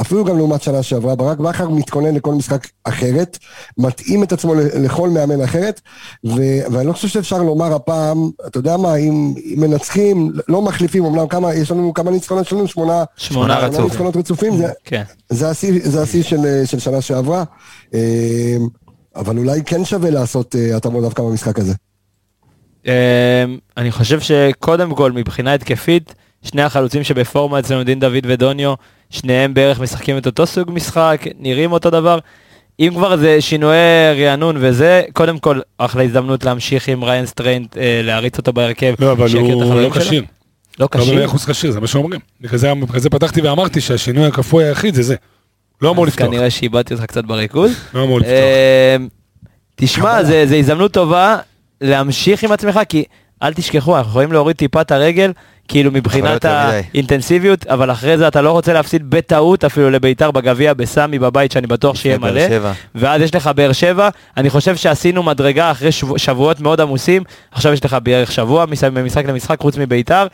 [0.00, 3.38] אפילו גם לעומת שנה שעברה, ברק בכר מתכונן לכל משחק אחרת,
[3.78, 5.80] מתאים את עצמו לכל מאמן אחרת,
[6.26, 6.32] ו,
[6.72, 11.28] ואני לא חושב שאפשר לומר הפעם, אתה יודע מה, אם, אם מנצחים, לא מחליפים, אמנם
[11.28, 13.84] כמה, יש לנו כמה ניצחונות, יש לנו שמונה, שמונה שמונה רצוף.
[13.84, 15.02] ניצחונות רצופים, זה, כן.
[15.28, 17.44] זה השיא, זה השיא של, של שנה שעברה,
[17.94, 18.56] אה,
[19.16, 21.72] אבל אולי כן שווה לעשות אה, התאמות דווקא במשחק הזה.
[22.86, 22.90] אמ,
[23.76, 28.74] אני חושב שקודם כל מבחינה התקפית, שני החלוצים שבפורמה אצלנו, דין דוד ודוניו,
[29.10, 32.18] שניהם בערך משחקים את אותו סוג משחק, נראים אותו דבר.
[32.80, 33.78] אם כבר זה שינויי
[34.26, 38.94] רענון וזה, קודם כל אחלה הזדמנות להמשיך עם ריין סטריין, אה, להריץ אותו בהרכב.
[38.98, 40.00] לא, אבל שיכיר את הוא החברים לא.
[40.00, 40.24] כשיר.
[40.78, 41.14] לא לא כשיר?
[41.14, 42.20] במאה אחוז כשיר, זה מה שאומרים.
[42.40, 45.14] בגלל זה- בגלל זה פתחתי ואמרתי שהשינוי הכפוי היחיד זה זה.
[45.84, 46.26] לא אמור לפתוח.
[46.28, 47.72] כנראה שאיבדתי אותך קצת בריכוז.
[47.94, 48.34] לא אמור לפתוח.
[48.96, 49.08] אמ,
[49.74, 51.36] תשמע, זה זה הזדמנות טובה
[51.80, 53.04] להמשיך עם עצמך, כי
[53.42, 55.32] אל תשכחו, אנחנו יכולים להוריד טיפה את הרגל,
[55.68, 56.44] כאילו מבחינת.
[56.94, 61.66] האינטנסיביות, אבל אחרי זה אתה לא רוצה להפסיד בטעות אפילו לבית"ר בגביע בסמי בבית, שאני
[61.66, 62.40] בטוח שיהיה מלא.
[62.94, 67.22] ואז יש לך באר שבע, אני חושב שעשינו מדרגה אחרי שבוע, שבועות מאוד עמוסים,
[67.52, 70.26] עכשיו יש לך בערך שבוע מש- ממשחק למשחק חוץ מביתר.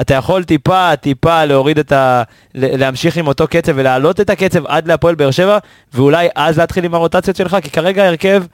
[0.00, 2.22] אתה יכול טיפה, טיפה להוריד את ה...
[2.54, 5.58] להמשיך עם אותו קצב ולהעלות את הקצב עד להפועל באר שבע,
[5.94, 8.44] ואולי אז להתחיל עם הרוטציות שלך, כי כרגע ההרכב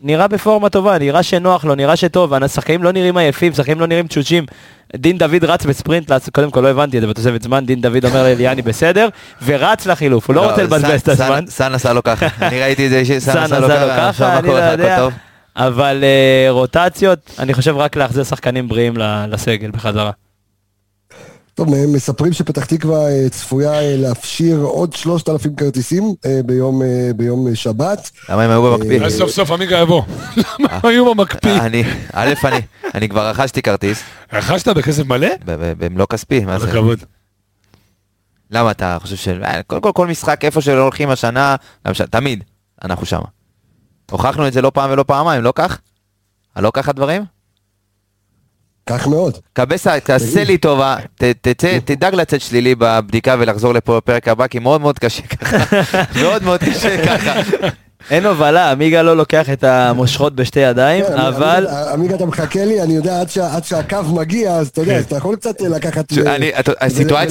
[0.00, 4.06] נראה בפורמה טובה, נראה שנוח לו, נראה שטוב, השחקנים לא נראים עייפים, שחקנים לא נראים
[4.06, 4.46] תשושים.
[4.96, 8.22] דין דוד רץ בספרינט, קודם כל לא הבנתי את זה בתוספת זמן, דין דוד אומר
[8.22, 9.08] לאליאני בסדר,
[9.44, 11.44] ורץ לחילוף, הוא לא רוצה לבזבז את הזמן.
[11.48, 14.52] סן עשה לו ככה, אני ראיתי את זה שסן סאן עשה לו ככה, אני לא
[14.52, 15.08] יודע?
[15.56, 18.94] אבל אה, רוטציות, אני חושב רק להחזיר שחקנים בריאים
[19.28, 20.10] לסגל בחזרה.
[21.60, 26.82] טוב, מספרים שפתח תקווה אה, צפויה אה, להפשיר עוד 3,000 כרטיסים אה, ביום,
[27.16, 28.10] ביום שבת.
[28.28, 29.04] למה הם היו במקפיא?
[29.04, 30.02] אז סוף סוף עמיגה יבוא.
[30.58, 31.60] למה הם היו במקפיא?
[31.60, 32.60] אני, א', אני,
[32.94, 34.02] אני כבר רכשתי כרטיס,
[34.32, 35.28] רכשת בכסף מלא?
[35.44, 36.68] ב- ב- במלוא כספי, מה זה?
[36.68, 36.98] הכבוד.
[38.50, 39.28] למה אתה חושב ש...
[39.66, 41.56] קודם כל, כל משחק, איפה שלא הולכים השנה,
[42.10, 42.44] תמיד,
[42.84, 43.26] אנחנו שמה.
[44.10, 45.78] הוכחנו את זה לא פעם ולא פעמיים, לא כך?
[46.56, 47.39] הלא כך הדברים?
[48.90, 49.38] כך מאוד.
[49.52, 50.96] קבסה, תעשה לי טובה,
[51.84, 55.82] תדאג לצאת שלילי בבדיקה ולחזור לפה בפרק הבא, כי מאוד מאוד קשה ככה.
[56.22, 57.40] מאוד מאוד קשה ככה.
[58.10, 61.66] אין הובלה, עמיגה לא לוקח את המושכות בשתי ידיים, כן, אבל...
[61.92, 65.04] עמיגה, אתה מחכה לי, אני יודע, עד, שה, עד שהקו מגיע, אז אתה יודע, אז
[65.04, 66.12] אתה יכול קצת לקחת...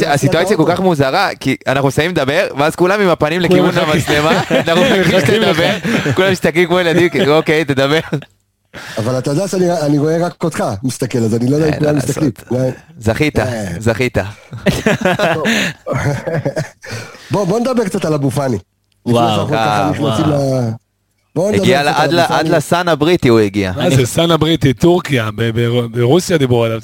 [0.08, 0.80] הסיטואציה כל כך.
[0.80, 3.78] מוזרה, כי אנחנו מסיימים לדבר, ואז כולם עם הפנים לכיוון.
[3.78, 5.70] המצלמה, אנחנו מחכים שתדבר,
[6.16, 8.00] כולם מסתכלים כמו ילדים, כאילו, אוקיי, תדבר.
[8.98, 11.80] אבל אתה יודע שאני אני רואה רק אותך מסתכל, אז אני לא יודע אם אין
[11.80, 12.32] כולם מה מסתכלים.
[12.98, 13.66] זכית, אה.
[13.80, 14.18] זכית.
[17.32, 18.58] בוא, בוא נדבר קצת על אבו פאני.
[19.06, 20.72] וואו, ככה וואו.
[21.38, 22.50] הגיע עד על ל- אבו עד פאני.
[22.58, 23.72] לסן הבריטי הוא הגיע.
[23.78, 25.30] מה זה, סאנה בריטי, טורקיה,
[25.92, 26.80] ברוסיה דיברו עליו.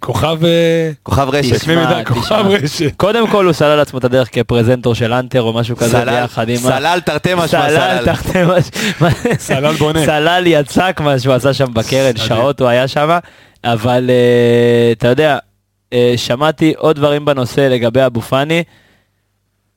[0.00, 0.44] כוכב...
[0.44, 1.64] אה, כוכב רשת.
[2.06, 2.92] כוכב רשת.
[2.96, 6.48] קודם כל הוא סלל לעצמו את הדרך כפרזנטור של אנטר או משהו כזה סלל- ביחד
[6.48, 6.56] עם...
[6.56, 8.04] סלל תרתי משמע סלל סלל.
[8.04, 9.08] תחתי משמע.
[9.38, 10.04] סלל בונה.
[10.04, 13.18] סלל יצק מה שהוא עשה שם בקרן, שעות הוא היה שם,
[13.64, 15.38] אבל אה, אתה יודע,
[15.92, 18.62] אה, שמעתי עוד דברים בנושא לגבי אבו פאני,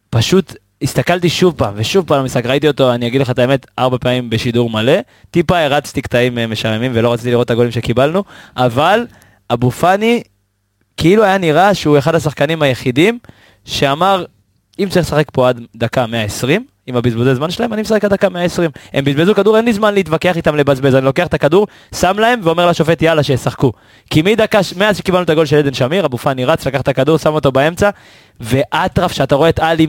[0.09, 3.97] פשוט הסתכלתי שוב פעם ושוב פעם במשחק, ראיתי אותו, אני אגיד לך את האמת, ארבע
[3.97, 4.93] פעמים בשידור מלא,
[5.32, 8.23] טיפה הרצתי קטעים אה, משעממים ולא רציתי לראות את הגולים שקיבלנו,
[8.57, 9.05] אבל
[9.53, 10.23] אבו פאני
[10.97, 13.19] כאילו היה נראה שהוא אחד השחקנים היחידים
[13.65, 14.25] שאמר,
[14.79, 18.29] אם צריך לשחק פה עד דקה 120, עם הבזבוזי זמן שלהם, אני משחק עד דקה
[18.29, 18.71] 120.
[18.93, 22.39] הם בזבזו כדור, אין לי זמן להתווכח איתם לבזבז, אני לוקח את הכדור, שם להם
[22.43, 23.71] ואומר לשופט יאללה שישחקו.
[24.09, 27.17] כי מדקה, מאז שקיבלנו את הגול של עדן שמיר, אבו פאני רץ, לקח את הכדור,
[27.17, 27.89] שם אותו באמצע,
[28.39, 29.88] ואטרף, שאתה רואה את עלי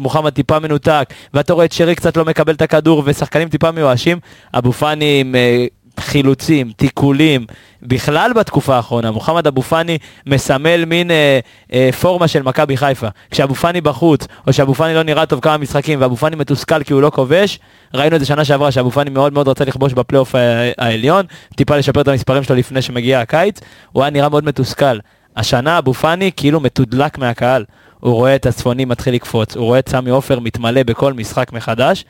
[0.00, 4.18] מוחמד טיפה מנותק, ואתה רואה את שרי קצת לא מקבל את הכדור, ושחקנים טיפה מיואשים,
[4.54, 5.66] אבו פאני עם אה,
[6.00, 7.46] חילוצים, תיקולים,
[7.82, 11.38] בכלל בתקופה האחרונה, מוחמד אבו פאני מסמל מין אה,
[11.72, 13.06] אה, פורמה של מכבי חיפה.
[13.30, 16.92] כשאבו פאני בחוץ, או שאבו פאני לא נראה טוב כמה משחקים, ואבו פאני מתוסכל כי
[16.92, 17.58] הוא לא כובש,
[17.94, 20.38] ראינו את זה שנה שעברה, שאבו פאני מאוד מאוד רצה לכבוש בפלייאוף ה-
[20.78, 21.26] העליון,
[21.56, 23.60] טיפה לשפר את המספרים שלו לפני שמגיע הקיץ,
[23.92, 24.98] הוא היה נראה מאוד מתוסכל.
[25.36, 27.64] השנה אבו פאני כאילו מתודלק מהקהל.
[28.00, 32.04] הוא רואה את הצפוני מתחיל לקפוץ, הוא רואה את סמי עופר מתמלא בכל משחק מחדש,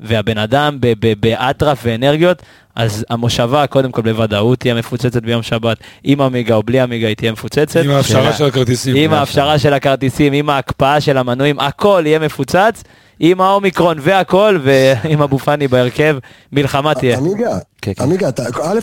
[0.00, 0.78] והבן אדם
[1.20, 2.42] באטרף ואנרגיות,
[2.74, 7.16] אז המושבה קודם כל בוודאות תהיה מפוצצת ביום שבת, עם עמיגה או בלי עמיגה היא
[7.16, 7.80] תהיה מפוצצת.
[7.84, 8.96] עם ההפשרה של הכרטיסים.
[8.96, 12.82] עם ההפשרה של הכרטיסים, עם ההקפאה של המנויים, הכל יהיה מפוצץ,
[13.20, 16.16] עם האומיקרון והכל, ועם אבו פאני בהרכב,
[16.52, 17.18] מלחמה תהיה.
[17.18, 18.02] עמיגה, כן, כן.
[18.02, 18.28] עמיגה,
[18.62, 18.78] א',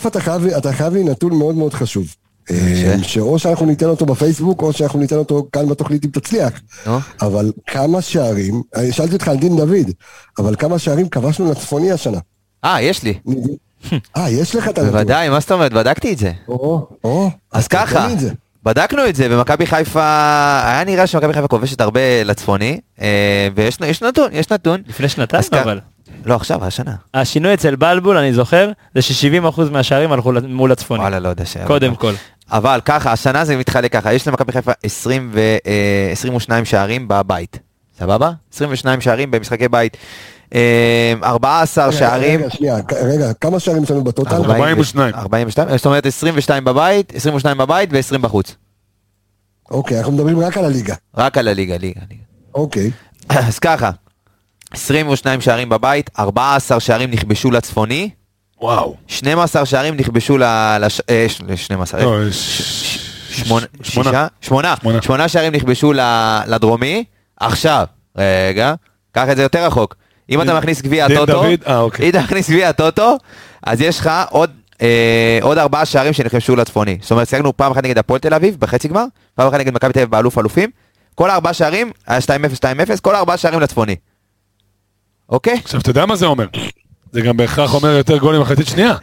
[0.58, 2.14] אתה חייב לי נתון מאוד מאוד חשוב.
[2.50, 6.60] אה, שאו שאנחנו ניתן אותו בפייסבוק, או שאנחנו ניתן אותו כאן בתוכנית אם תצליח.
[7.22, 9.90] אבל כמה שערים, שאלתי אותך על דין דוד,
[10.38, 12.18] אבל כמה שערים כבשנו לצפוני השנה?
[12.64, 13.18] אה, יש לי.
[14.16, 14.92] אה, יש לך את הנתון.
[14.92, 15.72] בוודאי, מה זאת אומרת?
[15.72, 16.32] בדקתי את זה.
[16.48, 18.08] או, או, אז ככה.
[18.64, 24.02] בדקנו את זה, ומכבי חיפה, היה נראה שמכבי חיפה כובשת הרבה לצפוני, אה, ויש יש
[24.02, 24.82] נתון, יש נתון.
[24.86, 25.80] לפני שנתיים אבל.
[26.24, 26.94] לא, עכשיו, השנה.
[27.14, 31.00] השינוי אצל בלבול, אני זוכר, זה ש-70% מהשערים הלכו מול הצפוני.
[31.00, 31.66] וואלה, לא יודע שהיה.
[31.66, 32.12] קודם כל.
[32.50, 37.58] אבל ככה, השנה זה מתחלק ככה, יש למכבי חיפה 20 ו, אה, 22 שערים בבית,
[37.98, 38.30] סבבה?
[38.52, 39.96] 22 שערים במשחקי בית.
[40.54, 44.34] אה, 14 רגע, שערים, רגע, שנייה, רגע, כמה שערים יש לנו בטוטל?
[44.34, 45.14] 42.
[45.14, 48.56] 42, זאת אומרת 22 בבית, 22 בבית ו-20 בחוץ.
[49.70, 50.94] אוקיי, אנחנו מדברים רק על הליגה.
[51.16, 52.22] רק על הליגה, ליגה, ליגה.
[52.54, 52.90] אוקיי.
[53.28, 53.90] אז ככה,
[54.72, 58.10] 22 שערים בבית, 14 שערים נכבשו לצפוני,
[58.60, 58.96] וואו.
[59.06, 60.42] 12 שערים נכבשו ל...
[60.80, 61.00] לש...
[61.10, 64.26] אה, ש- 12, אה, לא, שמונה, שמונה.
[64.40, 65.02] שמונה, שמונה.
[65.02, 67.04] שמונה שערים נכבשו ל- לדרומי,
[67.40, 67.84] עכשיו,
[68.18, 68.74] רגע,
[69.12, 69.94] קח את זה יותר רחוק.
[70.30, 71.42] אם אתה מכניס גביע הטוטו?
[71.66, 72.04] אה, אוקיי.
[72.04, 73.16] אם אתה מכניס גביע הטוטו,
[73.62, 74.50] אז יש לך עוד,
[74.82, 76.98] אה, עוד ארבעה שערים שנכבשו לצפוני.
[77.02, 79.04] זאת אומרת, שיחקנו פעם אחת נגד הפועל תל אביב בחצי גמר,
[79.34, 80.70] פעם אחת נגד מכבי תל אביב באלוף אלופים,
[81.14, 82.22] כל הארבעה שערים, היה 2-0,
[82.96, 83.96] 2-0, כל הארבעה שערים לצפוני.
[85.32, 85.60] אוקיי?
[85.64, 86.46] עכשיו, אתה יודע מה זה אומר?
[87.12, 88.94] זה גם בהכרח אומר יותר גולים מחצית שנייה.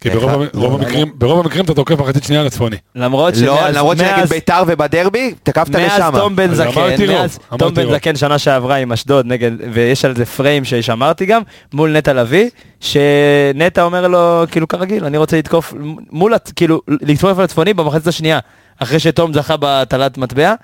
[0.00, 0.30] כי ברוב.
[0.30, 2.76] המ- רוב המקרים- ברוב המקרים אתה תוקף מחצית שנייה לצפוני.
[2.94, 6.10] למרות לא, שנגד מאז- ביתר ובדרבי, תקפת מאז לשם.
[6.14, 6.70] תום בן זקן,
[7.08, 7.90] מאז תום בן.
[7.92, 11.42] זקן שנה שעברה עם אשדוד נגד, ויש על זה פריים ששמרתי גם,
[11.72, 12.50] מול נטע לביא,
[12.80, 15.74] שנטע אומר לו, כאילו כרגיל, אני רוצה לתקוף
[16.10, 18.38] מול, כאילו, לתקוף על הצפוני במחצית השנייה,
[18.82, 20.54] אחרי שתום זכה בהטלת מטבע,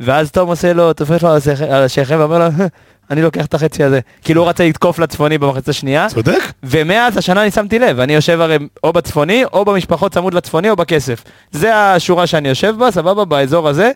[0.00, 2.66] ואז תום עושה לו, תופס לו על השכ- על השכם ואומר לו, "אה,
[3.10, 4.00] אני לוקח את החצי הזה.
[4.22, 6.52] כאילו הוא רצה לתקוף לצפוני במחצית השנייה, צודק?
[6.62, 10.76] ומאז השנה אני שמתי לב, אני יושב הרי או בצפוני, או במשפחות צמוד לצפוני, או
[10.76, 11.24] בכסף.
[11.52, 13.90] זה השורה שאני יושב בה, סבבה, באזור הזה.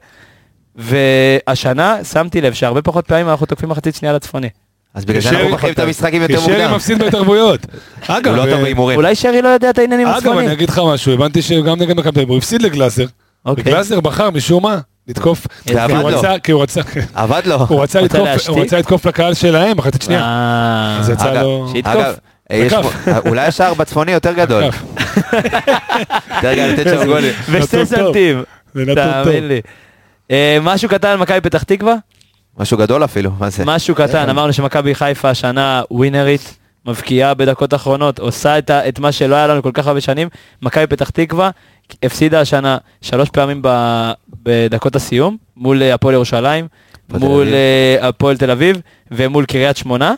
[0.76, 4.48] והשנה שמתי לב שהרבה פחות פעמים אנחנו תוקפים מחצית שנייה לצפוני.
[4.94, 6.74] אז בגלל זה אנחנו מחליפים את המשחקים יותר כי שרי מוקדם.
[6.74, 7.60] מפסיד בהתערבויות.
[8.06, 8.96] אגב, הוא לא טוב אה, בהימורים.
[8.96, 10.46] אולי שרי לא יודע את העניינים אגב, הצפוניים.
[10.46, 13.06] אני אגיד לך משהו, הבנתי שגם נגד מכבי הוא הפסיד לגלאזר.
[13.46, 13.64] אוקיי.
[13.66, 14.78] וגלאזר בחר משום מה
[15.09, 15.46] לתקוף.
[15.66, 16.18] כי ועבד הוא לו.
[16.18, 16.80] רצה- כי הוא רצה...
[17.14, 17.57] עבד לו.
[17.68, 18.48] הוא רצה לתקוף?
[18.48, 20.20] הוא רצה לתקוף לקהל שלהם, מחצית שנייה.
[20.20, 21.72] אה, אז יצא לו...
[21.84, 22.14] אגב,
[22.50, 24.62] אה, אולי השער בצפוני יותר גדול.
[24.64, 27.32] יותר גדול לתת שם גולים.
[27.50, 27.86] ושתי.
[27.86, 28.42] סנטים.
[28.94, 29.61] תאמין לי.
[30.30, 31.94] אה, משהו קטן על מכבי פתח תקווה?
[32.59, 33.62] משהו גדול אפילו, מה זה?
[33.66, 36.57] משהו קטן, אמרנו שמכבי חיפה השנה ווינרית,
[36.87, 40.28] מבקיעה בדקות אחרונות, עושה את, ה- את מה שלא היה לנו כל כך הרבה שנים.
[40.62, 41.51] מכבי פתח תקווה
[42.03, 43.68] הפסידה השנה שלוש פעמים ב,
[44.43, 46.68] בדקות הסיום, מול אה, הפועל ירושלים,
[47.11, 47.49] מול.
[47.55, 48.80] אה, הפועל תל אביב
[49.11, 50.14] ומול קריית שמונה,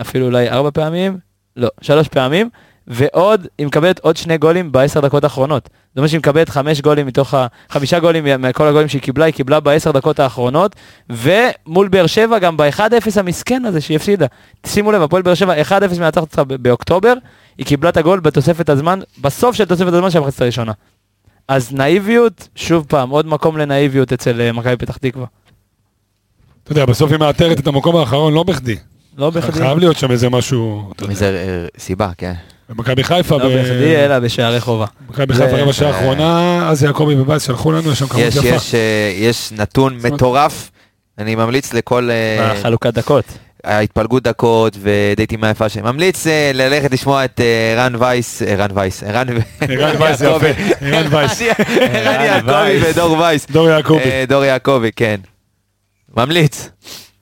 [0.00, 1.18] אפילו אולי ארבע פעמים,
[1.56, 2.50] לא, שלוש פעמים,
[2.88, 5.68] ועוד, היא מקבלת עוד שני גולים בעשר דקות האחרונות.
[5.88, 7.46] זאת אומרת שהיא מקבלת חמש גולים מתוך ה...
[7.70, 10.76] חמישה גולים מכל הגולים שהיא קיבלה, היא קיבלה בעשר דקות האחרונות,
[11.10, 12.80] ומול באר שבע גם ב-1-0
[13.16, 14.26] המסכן הזה שהיא הפסידה.
[14.66, 15.70] שימו לב, הפועל באר שבע 1-0
[16.00, 17.14] מנצחת אותה ב- באוקטובר,
[17.58, 20.72] היא קיבלה את הגול בתוספת הזמן, בסוף של תוספת הזמן של המחצית הראשונה.
[21.48, 25.26] אז נאיביות, שוב פעם, עוד מקום לנאיביות אצל אה, מכבי פתח תקווה.
[26.64, 28.76] אתה יודע, בסוף היא מאתרת את המקום האחרון, לא בכדי.
[29.18, 30.90] לא בכדי, חייב להיות שם איזה משהו.
[31.08, 32.32] מזה אה, סיבה, כן.
[32.68, 34.86] במכבי חיפה, לא ב- בכדי, אלא בשערי חובה.
[35.10, 38.46] מכבי חיפה רבע שעה האחרונה, אז יעקבי ובאס שלחו לנו, יש שם כמות יש, יפה.
[38.48, 40.70] יש, אה, יש נתון מטורף,
[41.18, 43.24] אני ממליץ לכל אה, חלוקת דקות.
[43.64, 45.82] ההתפלגות דקות ודייטים היפה שלי.
[45.82, 47.40] ממליץ אה, ללכת לשמוע את
[47.76, 49.26] רן וייס, רן וייס, ערן
[49.98, 50.46] וייס יפה,
[50.80, 51.42] ערן וייס.
[51.78, 52.80] ערן יעקבי.
[52.90, 53.46] ודור וייס.
[53.50, 54.26] דור יעקבי.
[54.28, 55.20] דור יעקבי, כן.
[56.16, 56.68] ממליץ.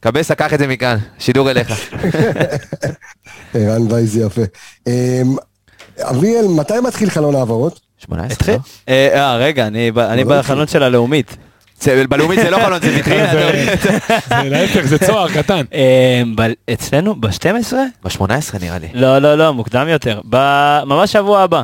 [0.07, 1.71] קבסה, קח את זה מכאן, שידור אליך.
[3.55, 4.43] ערן וייז יפה.
[4.87, 4.93] אמ,
[6.01, 7.81] אביאל, מתי מתחיל חלון העברות?
[7.99, 8.55] 18, התחיל?
[8.55, 8.61] לא?
[8.89, 10.39] אה, אה, רגע, אני ב- אני לא.
[10.39, 11.37] בחלון של הלאומית.
[12.09, 13.33] בלאומית זה לא חלון, זה ויטרינה.
[13.33, 15.63] זה- להפך, זה צוהר קטן.
[16.37, 17.73] ב- אצלנו ב-12?
[18.05, 18.23] ב-18
[18.61, 18.89] נראה לי.
[18.95, 20.21] לא, לא, לא, מוקדם יותר.
[20.31, 21.63] ב- ממש שבוע הבא.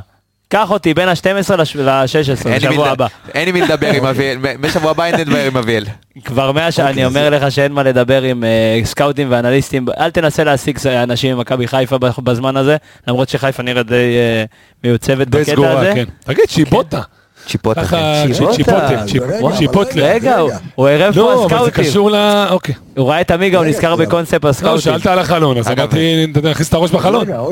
[0.53, 3.07] קח אותי בין ה-12 ל-16, אין לי מי בשבוע הבא.
[3.35, 5.85] אין לי מי לדבר עם אביאל, בשבוע הבא אין לי לדבר עם אביאל.
[6.25, 10.45] כבר מאה שעה, אני אומר לך שאין מה לדבר עם אה, סקאוטים ואנליסטים, אל תנסה
[10.45, 12.77] להשיג אנשים ממכבי חיפה בזמן הזה,
[13.09, 14.45] למרות שחיפה נראית די אה,
[14.85, 15.93] מיוצבת די בקטע סגורה, הזה.
[15.95, 16.05] כן.
[16.25, 17.01] תגיד, שיבוטה.
[17.49, 18.35] צ'יפוטה, ככה, כן.
[18.35, 20.13] שיפוטה, צ'יפוטה, זה רגע, אבל צ'יפוטלה.
[20.13, 20.39] רגע,
[20.75, 21.85] הוא- ערב פה לא, אבל זה הסקאוטים.
[21.85, 22.47] קשור ל...
[22.51, 22.75] אוקיי.
[22.97, 23.97] הוא ראה את עמיגה, הוא נזכר.
[23.97, 24.81] בקונספט לא, הסקאוטים.
[24.81, 27.31] שאלת על החלון, אז אמרתי, אתה יודע, להכניס את הראש בחלון.
[27.31, 27.45] אה,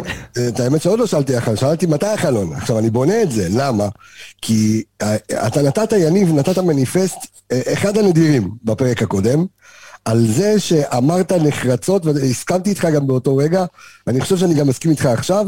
[0.48, 2.52] את האמת שעוד לא שאלתי החלון, שאלתי מתי החלון.
[2.56, 3.84] עכשיו, אני בונה את זה, למה?
[4.42, 5.16] כי אה,
[5.46, 7.18] אתה נתת, יניב, נתת מניפסט,
[7.52, 9.44] אה, אחד הנדירים בפרק הקודם,
[10.04, 13.64] על זה שאמרת נחרצות, והסכמתי איתך גם באותו רגע,
[14.06, 15.46] ואני חושב שאני גם מסכים איתך עכשיו,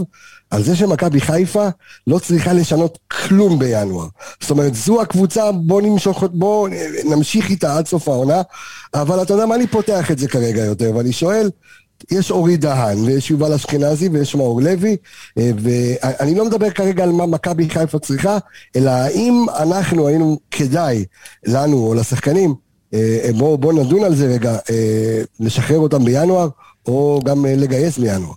[0.51, 1.69] על זה שמכבי חיפה
[2.07, 4.07] לא צריכה לשנות כלום בינואר.
[4.41, 6.69] זאת אומרת, זו הקבוצה, בוא נמשוך, בוא
[7.05, 8.43] נמשיך איתה עד סוף העונה,
[8.95, 11.51] אבל אתה יודע מה, אני פותח את זה כרגע יותר, ואני שואל,
[12.11, 14.97] יש אורי דהן, ויש יובל אשכנזי, ויש מאור לוי,
[15.39, 18.39] אה, ואני לא מדבר כרגע על מה מכבי חיפה צריכה,
[18.77, 21.05] אלא האם אנחנו היינו כדאי,
[21.47, 22.55] לנו או לשחקנים,
[23.35, 26.49] בואו בוא נדון על זה רגע, אה, לשחרר אותם בינואר,
[26.87, 28.33] או גם אה, לגייס בינואר.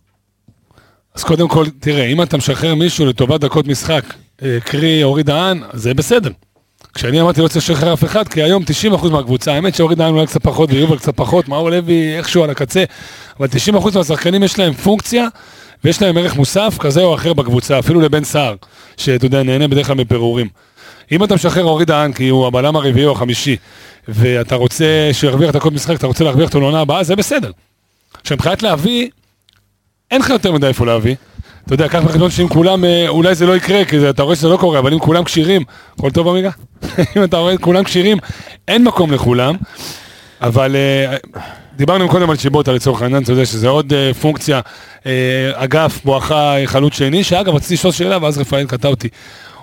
[1.16, 4.04] אז קודם כל, תראה, אם אתה משחרר מישהו לטובת דקות משחק,
[4.44, 6.32] אה, קרי אורי דהן, זה בסדר.
[6.94, 10.28] כשאני אמרתי לא צריך לשחרר אף אחד, כי היום 90% מהקבוצה, האמת שאורי דהן אולי
[10.28, 12.84] קצת פחות ויובל קצת פחות, מאור לוי איכשהו על הקצה,
[13.40, 15.28] אבל 90% מהשחקנים יש להם פונקציה
[15.84, 18.56] ויש להם ערך מוסף כזה או אחר בקבוצה, אפילו לבן סער,
[18.98, 20.48] שאתה יודע, נהנה בדרך כלל מפירורים.
[21.12, 23.56] אם אתה משחרר אורי דהן, כי הוא הבלם הרביעי או החמישי,
[24.08, 27.52] ואתה רוצה שהוא ירוויח דקות משחק, אתה רוצה להרוויח אותו לעונה הבאה, זה בסדר.
[28.22, 29.10] עכשיו, מבחינת להביא,
[30.12, 31.16] אין לך יותר מדי איפה להביא.
[31.66, 34.48] אתה יודע, קח בחשבון שאם כולם, אה, אולי זה לא יקרה, כי אתה רואה שזה
[34.48, 35.64] לא קורה, אבל אם כולם כשירים,
[35.98, 36.50] הכל טוב עמיגה?
[37.18, 38.18] אם אתה רואה את כולם כשירים,
[38.68, 39.56] אין מקום לכולם.
[40.42, 41.18] אבל אה,
[41.76, 44.60] דיברנו קודם על צ'יבוטה לצורך העניין, אתה יודע שזה עוד אה, פונקציה,
[45.54, 49.10] אגף, בואכה חלוץ שני, שאגב, רציתי לשאול שאלה, ואז רפאל קטע אותי.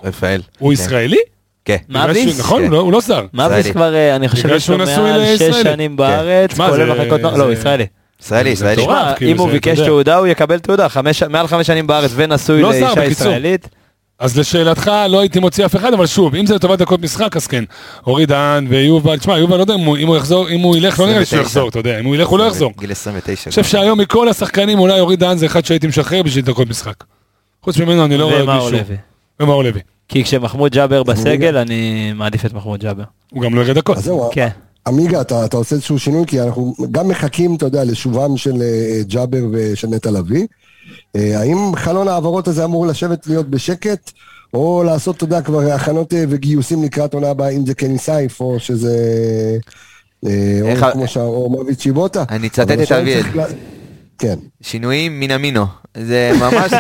[0.05, 0.41] רפאל.
[0.59, 0.83] הוא כן.
[0.83, 1.17] ישראלי?
[1.65, 1.77] כן.
[1.89, 2.41] מאביס?
[2.41, 2.67] נכון, כן.
[2.69, 3.27] הוא לא- הוא לא זר.
[3.35, 3.73] מאביס ישראלי.
[3.75, 5.63] כבר, אה, אני חושב שיש לו שהוא נשוי מעל שש לישראלי.
[5.63, 7.87] שנים בארץ, תשמע, כולל זה- מחלקות נוער, לא, ישראלי.
[8.23, 8.83] ישראלי, ישראלי.
[8.83, 9.81] תשמע, כאילו, אם הוא ביקש.
[9.81, 10.87] תעודה, הוא יקבל תעודה,
[11.31, 13.05] מעל חמש שנים בארץ ונשוי לא לאישה.
[13.05, 13.69] ישראלית.
[14.19, 17.47] אז לשאלתך, לא הייתי מוציא אף אחד, אבל שוב, אם זה לטובת דקות משחק, אז
[17.47, 17.65] כן.
[18.07, 21.01] אורי דהן ויובל, תשמע, יובל, לא יודע אם הוא- אם הוא יחזור, אם הוא ילך,
[21.01, 21.43] לא נראה לי שהוא 29.
[21.59, 22.73] יחזור, אתה יודע, אם הוא ילך, הוא לא יחזור.
[22.81, 23.43] גיל 29.
[23.47, 23.65] אני חושב.
[23.65, 26.95] שהיום מכל השחקנים, אולי אורי דהן זה אחד שהייתי משחרר בשביל דקות משחק.
[27.63, 28.79] חוץ ממנו אני לא רואה מישהו.
[29.43, 29.81] ומאור לוי.
[30.09, 33.05] כי כשמחמוד ג'אבר בסגל, אני מעדיף את מחמוד ג'אבר.
[33.31, 33.97] הוא גם לא יראה דקות.
[33.97, 34.49] אז זהו, כן.
[34.87, 39.01] עמיגה, אתה, אתה עושה איזשהו שינוי, כי אנחנו גם מחכים, אתה יודע, לשובם של אה,
[39.07, 40.47] ג'אבר ושל נטע לביא.
[41.17, 44.11] אה, האם חלון ההעברות הזה אמור לשבת להיות בשקט,
[44.55, 48.41] או לעשות, אתה יודע, כבר הכנות אה, וגיוסים לקראת עונה הבאה, אם זה קני סייף,
[48.41, 48.97] או שזה...
[50.65, 51.23] איך או כמו שה...
[51.23, 52.25] או מרביץ שיבוטה.
[52.29, 53.23] אני אצטט את אביאל.
[54.23, 54.39] כן.
[54.63, 55.67] שינויים מן המינו.
[55.97, 56.73] זה ממש,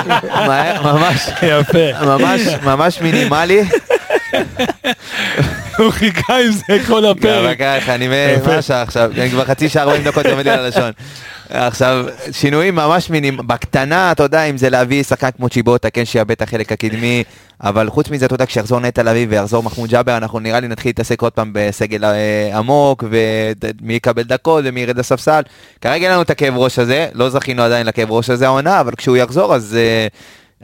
[0.86, 2.04] ממש, יפה.
[2.06, 3.62] ממש, ממש מינימלי.
[5.78, 7.58] הוא חיכה עם זה כל גם הפרק.
[7.58, 8.08] ככה, אני
[8.46, 9.10] השעה עכשיו?
[9.16, 10.90] אני כבר חצי שעה 40 דקות עומד לי על הלשון.
[11.50, 16.30] עכשיו, שינויים ממש מינים, בקטנה, אתה יודע, אם זה להביא שחקן כמו צ'יבוטה, כן, שיאבד
[16.30, 17.24] את החלק הקדמי,
[17.62, 20.88] אבל חוץ מזה, אתה יודע, כשיחזור נטע לביא ויחזור מחמוד ג'אבר, אנחנו נראה לי נתחיל
[20.88, 25.40] להתעסק עוד פעם בסגל אה, עמוק, ומי יקבל דקות ומי ירד לספסל.
[25.80, 28.94] כרגע אין לנו את הכאב ראש הזה, לא זכינו עדיין לכאב ראש הזה העונה, אבל
[28.94, 30.06] כשהוא יחזור, אז אה,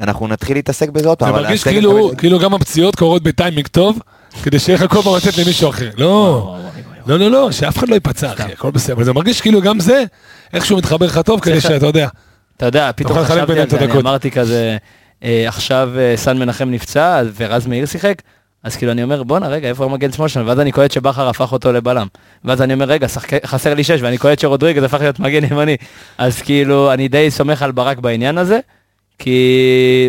[0.03, 1.35] אנחנו נתחיל להתעסק בזה עוד פעם.
[1.37, 3.99] זה מרגיש כאילו, כאילו גם הפציעות קורות בטיימינג טוב,
[4.43, 5.91] כדי שיהיה לך כל פעם לתת למישהו אחר.
[5.99, 6.57] לא,
[7.07, 8.95] לא, לא, לא, שאף אחד לא ייפצע, אחי, הכל בסדר.
[8.95, 10.05] אבל זה מרגיש כאילו גם זה,
[10.53, 12.09] איכשהו מתחבר לך טוב, כדי שאתה יודע.
[12.57, 13.93] אתה יודע, פתאום חשבתי על זה, אני.
[14.01, 14.77] אמרתי כזה,
[15.25, 18.23] אה, עכשיו אה, סן מנחם נפצע ורז מאיר שיחק,
[18.65, 21.53] אז כאילו אני אומר בואנה רגע איפה המגן שמאל שלנו, ואז אני קולט שבכר הפך
[21.53, 22.07] אותו לבלם,
[22.45, 25.77] ואז אני אומר רגע שחק- חסר לי שש, ואני קולט שרודריגז הפך להיות מגן ימני,
[26.19, 28.59] אז כאילו אני די סומך על ברק בעניין הזה,
[29.19, 29.49] כי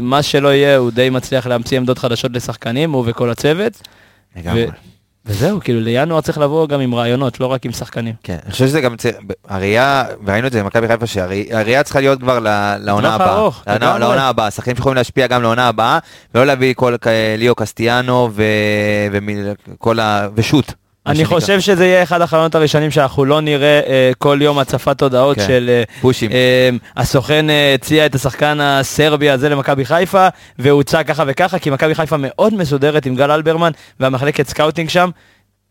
[0.01, 3.74] מה שלא יהיה הוא די מצליח להמציא עמדות חדשות לשחקנים, הוא וכל הצוות,
[4.36, 4.66] לגמרי.
[4.66, 4.70] ו-
[5.26, 8.14] וזהו, כאילו לינואר צריך לבוא גם עם רעיונות, לא רק עם שחקנים.
[8.24, 9.16] כן, אני חושב שזה גם, צריך-
[9.47, 12.39] הראייה, וראינו את זה במכבי חיפה, שהראייה צריכה להיות כבר
[12.80, 13.28] לעונה הבאה.
[13.99, 15.99] לעונה- הבאה, שחקנים שיכולים להשפיע גם לעונה הבאה,
[16.36, 16.95] ולא להביא כל
[17.38, 18.43] ליאו קסטיאנו ו-
[19.74, 20.28] וכל ה...
[20.36, 20.74] ושות'.
[21.08, 21.26] אני.
[21.26, 25.47] חושב שזה יהיה אחד החלונות הראשונים שאנחנו לא נראה אה, כל יום הצפת הודעות כן.
[25.47, 26.32] של אה, פושים.
[26.32, 30.28] אה, הסוכן אה, הציע את השחקן הסרבי הזה למכבי חיפה
[30.60, 35.10] והוצע ככה וככה כי מכבי חיפה מאוד מסודרת עם גל אלברמן והמחלקת scouting שם.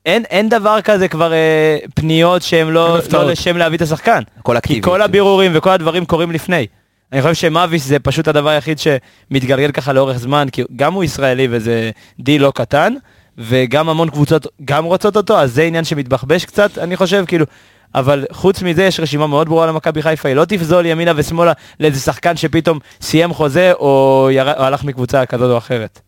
[0.06, 2.98] אין, אין דבר כזה כבר אה, פניות שהם לא.
[3.12, 4.22] לא לשם להביא את השחקן.
[4.38, 4.82] הכל כי אקטיבי.
[4.82, 6.66] כל הבירורים וכל הדברים קורים לפני.
[7.12, 11.48] אני חושב שמאביס זה פשוט הדבר היחיד שמתגלגל ככה לאורך זמן, כי גם הוא ישראלי
[11.50, 12.94] וזה די לא קטן,
[13.38, 17.46] וגם המון קבוצות גם רוצות אותו, אז זה עניין שמתבחבש קצת, אני חושב, כאילו,
[17.94, 22.00] אבל חוץ מזה יש רשימה מאוד ברורה למכבי חיפה, היא לא תפזול ימינה ושמאלה לאיזה
[22.00, 24.52] שחקן שפתאום סיים חוזה או, יר...
[24.58, 26.00] או הלך מקבוצה כזאת או אחרת.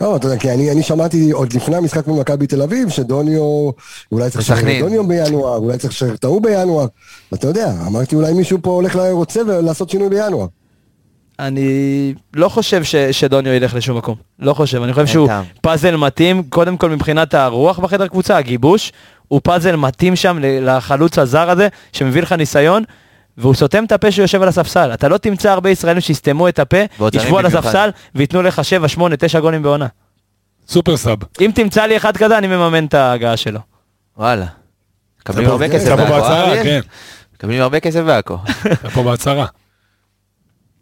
[0.00, 3.70] לא, אתה יודע, כי אני, אני שמעתי עוד לפני המשחק מול מכבי תל אביב, שדוניו,
[4.12, 4.82] אולי צריך לשחרר את.
[4.82, 6.86] דוניו בינואר, אולי צריך לשחרר את ההוא בינואר.
[7.34, 10.46] אתה יודע, אמרתי אולי מישהו פה הולך, רוצה לעשות שינוי בינואר.
[11.38, 15.44] אני לא חושב ש, שדוניו ילך לשום מקום, לא חושב, אני חושב שהוא טעם.
[15.60, 18.92] פאזל מתאים, קודם כל מבחינת הרוח בחדר קבוצה, הגיבוש,
[19.28, 22.82] הוא פאזל מתאים שם לחלוץ הזר הזה, שמביא לך ניסיון,
[23.38, 24.90] והוא סותם את הפה שהוא יושב על הספסל.
[24.94, 26.76] אתה לא תמצא הרבה ישראלים שיסתמו את הפה,
[27.12, 27.46] ישבו על.
[27.46, 29.86] הספסל, וייתנו לך 7, 8, 9 גולים בעונה.
[30.68, 31.18] סופר סאב.
[31.40, 33.60] אם תמצא לי אחד כזה, אני מממן את ההגעה שלו.
[34.16, 34.46] וואלה.
[35.20, 36.62] מקבלים הרבה כסף בעכו, אה?
[36.64, 36.80] כן.
[37.34, 38.38] מקבלים הרבה כסף בעכו.
[38.94, 39.46] פה בהצהרה.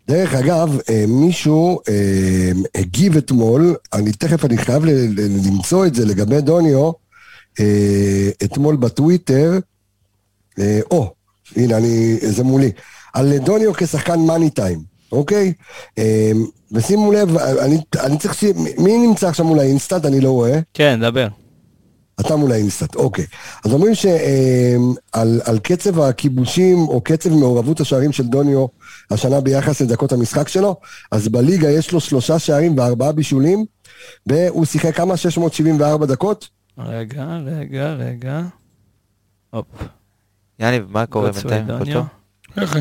[0.08, 4.84] דרך אגב, אה, מישהו אה, הגיב אתמול, אני תכף אני חייב
[5.46, 6.90] למצוא את זה לגבי דוניו,
[7.60, 9.58] אה, אתמול בטוויטר,
[10.90, 11.14] או,
[11.56, 12.70] הנה, אני, זה מולי,
[13.14, 14.80] על דוניו כשחקן מאני טיים,
[15.12, 15.52] אוקיי?
[16.72, 18.42] ושימו לב, אני, אני צריך.
[18.78, 20.04] מי נמצא עכשיו מול ה InStat?
[20.04, 20.60] אני לא רואה.
[20.74, 21.28] כן, דבר.
[22.20, 23.26] אתה מול ה InStat, אוקיי.
[23.64, 28.66] אז אומרים שעל על קצב הכיבושים או קצב מעורבות השערים של דוניו
[29.10, 30.76] השנה ביחס לדקות המשחק שלו,
[31.12, 33.64] אז בליגה יש לו שלושה שערים וארבעה בישולים,
[34.26, 35.16] והוא שיחק כמה?
[35.16, 36.48] 674 דקות?
[36.78, 38.42] רגע, רגע, רגע.
[39.50, 39.66] הופ.
[40.58, 41.66] יניב, מה קורה בינתיים?
[42.56, 42.78] איך?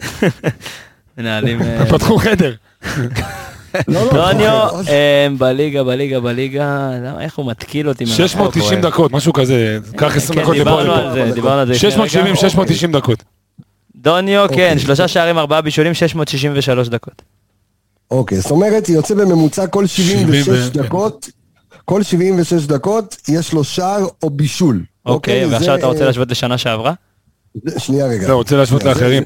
[1.18, 1.62] מנהלים...
[1.62, 2.54] אה, פתחו חדר.
[3.88, 8.04] לא, לא, לא, אה, בליגה, בליגה, בליגה, איך הוא מתקיל אותי?
[8.04, 8.26] מהרחוב?
[8.26, 9.78] 690 דקות, משהו כזה.
[9.96, 11.12] קח 20 כן, דקות לפה דיברנו על.
[11.12, 12.36] זה, דיברנו על זה לפני 670, רגע.
[12.36, 13.24] 690 דקות.
[13.96, 14.78] דוניו, כן, אוקיי.
[14.78, 17.22] שלושה שערים, ארבעה בישולים, 663 דקות.
[18.10, 21.28] אוקיי, זאת אומרת, יוצא בממוצע כל 76 70 ו- דקות,
[21.84, 24.82] כל 76 דקות יש לו שער או בישול.
[25.06, 26.92] אוקיי, ועכשיו אתה רוצה אה, להשוות לשנה שעברה?
[27.78, 28.26] שנייה רגע.
[28.26, 29.22] זהו, רוצה להשוות לאחרים.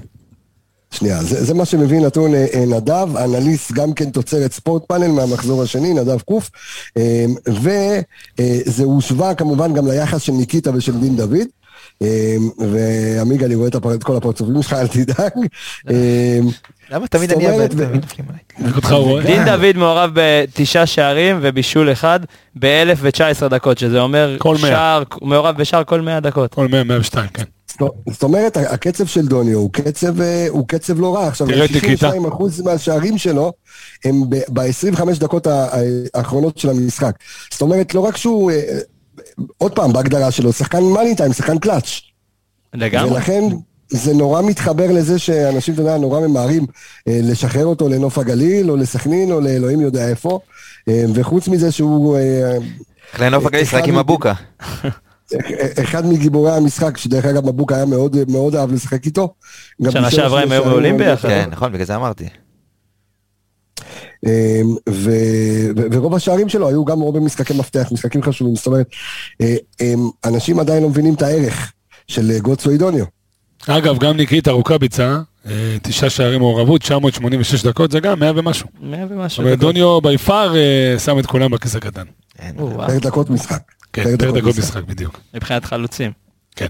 [0.91, 5.07] שנייה, זה, זה מה שמביא נתון אה, אה, נדב, אנליסט גם כן תוצרת ספורט פאנל
[5.09, 6.51] מהמחזור השני, נדב קוף,
[7.49, 11.37] וזה הושווה כמובן גם ליחס של ניקיטה ושל דין דוד,
[12.03, 15.30] אה, ועמיגה, אני רואה את הפר- את כל הפרצופים שלך, אל תדאג.
[15.91, 16.39] אה,
[16.91, 17.66] למה תמיד אני רואה?
[19.26, 22.20] דין דוד מעורב בתשעה שערים ובישול אחד
[22.59, 24.70] ב-1019 דקות, שזה אומר כל מאה.
[24.70, 26.55] שער, הוא מעורב בשער כל 100 דקות.
[26.55, 27.45] כל 100, 102, כן.
[28.11, 31.27] זאת- אומרת, הקצב של דוניו הוא קצב, אה, הוא קצב לא רע.
[31.29, 32.11] עכשיו, תראה את ניקיטה.
[32.11, 33.53] 62% מהשערים שלו
[34.05, 34.22] הם
[34.53, 35.47] ב-25 דקות
[36.14, 37.16] האחרונות של המשחק.
[37.53, 38.79] זאת אומרת, לא רק שהוא, אה,
[39.59, 42.01] עוד פעם, בהגדרה שלו, שחקן מאני טיים, שחקן קלאץ'.
[42.74, 43.11] לגמרי.
[43.11, 43.45] ולכן
[43.89, 46.66] זה נורא מתחבר לזה שאנשים, אתה יודע, נורא ממהרים
[47.09, 50.41] אה, לשחרר אותו לנוף הגליל, או לסכנין, או לאלוהים יודע איפה.
[50.89, 52.57] אה, וחוץ מזה שהוא אה,
[53.14, 54.33] אחרי נוף הגליל לשחק עם מ- אבוקה.
[55.83, 59.35] אחד מגיבורי המשחק, שדרך אגב מבוקה היה מאוד, מאוד אהב לשחק איתו.
[59.91, 61.29] שנה שעברה הם היו שערים מעולים ביחד.
[61.29, 62.29] כן, נכון, בגלל זה אמרתי.
[64.27, 64.31] אמ,
[64.89, 65.11] ו,
[65.77, 68.87] ו, ורוב השערים שלו היו גם רוב במשחקי מפתח, משחקים חשובים, זאת אומרת,
[69.41, 71.72] אה, הם, אנשים עדיין לא מבינים את הערך
[72.09, 73.05] של אה, גוטסו אידוניו.
[73.66, 78.68] אגב, גם ניקיטה רוקאביצה, אה, תשעה שערי מעורבות, 986 דקות, זה גם 100 ומשהו.
[78.81, 79.59] 100 זאת ומשהו דקות.
[79.59, 80.55] דוניו ביפר
[80.99, 82.05] שם את כולם בכיס הקטן.
[82.39, 82.55] אין.
[82.59, 82.89] או, וואו.
[82.89, 83.62] פר דקות משחק.
[83.93, 85.20] כן, פר דקות משחק בדיוק.
[85.34, 86.12] מבחינת חלוצים.
[86.57, 86.66] כן.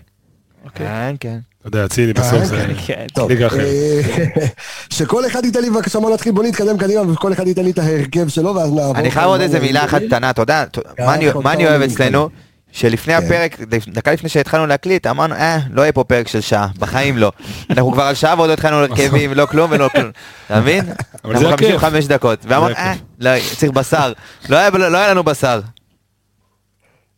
[0.75, 1.39] כן, כן.
[1.61, 3.07] אתה יודע, אצילי בסוף זה כן.
[3.14, 3.61] טוב, ליגה אחרת.
[3.61, 4.47] אה,
[4.97, 7.79] שכל אחד ייתן לי בבקשה בוא נתחיל, בוא נתקדם קדימה וכל אחד ייתן לי את
[7.79, 8.97] ההרכב שלו ואז נעבור.
[8.97, 10.64] אני חייב עוד איזה מילה אחת קטנה, אתה יודע,
[10.99, 12.29] מה אני- מה כמה אוהב אצלנו?
[12.73, 13.25] שלפני כן.
[13.27, 17.33] הפרק, דקה לפני שהתחלנו להקליט, אמרנו, אה, לא יהיה פה פרק של שעה, בחיים לא.
[17.71, 20.11] אנחנו כבר על שעה ועוד לא התחלנו הרכבים, לא כלום ולא כלום.
[20.47, 20.85] אתה מבין?
[21.25, 21.69] אנחנו הכיף.
[21.79, 22.39] 55 דקות.
[22.49, 22.75] ואמרנו.
[22.75, 24.12] אה, לא, צריך בשר.
[24.49, 25.61] לא היה לא היה לנו בשר.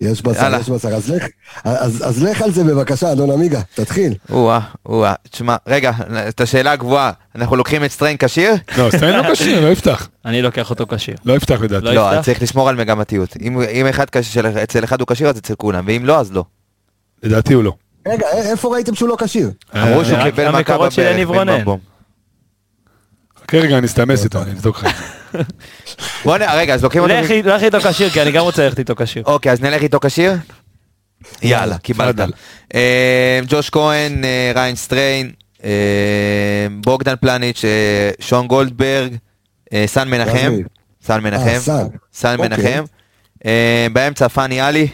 [0.01, 0.59] יש בשר, יאללה.
[0.59, 0.89] יש בשר.
[0.89, 1.27] אז לך-
[1.65, 4.15] אז אז לך על זה בבקשה, אדון עמיגה, תתחיל.
[4.31, 5.15] או-אה, או-אה.
[5.31, 5.91] תשמע, רגע,
[6.29, 8.55] את השאלה הגבוהה, אנחנו לוקחים את סטריין כשיר?
[8.79, 10.09] לא, סטיין לא כשיר, לא יפתח.
[10.25, 11.15] אני לוקח אותו כשיר.
[11.25, 11.85] לא יפתח לדעתי.
[11.85, 13.37] לא לא, צריך לשמור על מגמתיות.
[13.43, 16.45] אם אם אחד כשיר, אצל אחד הוא כשיר, אז אצל כולם, ואם לא, אז לא.
[17.23, 17.73] לדעתי הוא לא.
[18.09, 19.51] רגע, איפה ראיתם שהוא לא כשיר?
[19.77, 21.65] אמרו שהוא רק קיבל מכה המקורות של בברך, יניב רונן.
[23.49, 25.18] כן, רגע, אני אסתמס איתו, אני אבדוק לך.
[26.25, 26.43] בוא נ...
[26.43, 27.15] רגע, אז לוקחים אותו...
[27.15, 29.23] לך אי- לך איתו כשיר, כי אני גם רוצה ללכת איתו כשיר.
[29.27, 30.33] אוקיי, אז נלך איתו כשיר?
[31.43, 32.15] יאללה, קיבלת.
[32.75, 35.31] אה, ג'וש כהן, אה, ריין סטריין,
[35.65, 35.71] אה,
[36.81, 37.65] בוגדן פלניץ',
[38.21, 39.15] שון גולדברג,
[39.87, 40.53] סן מנחם?
[41.03, 41.59] סן מנחם,
[42.13, 42.35] סן.
[42.39, 42.49] אוקיי.
[42.49, 42.85] מנחם,
[43.93, 44.89] באמצע פאני עלי,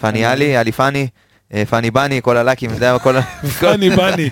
[0.00, 1.08] פאני עלי, עלי פאני,
[1.70, 3.22] פאני בני, כל הלאקים, אתה יודע, כל ה...
[3.60, 4.30] פאני בני.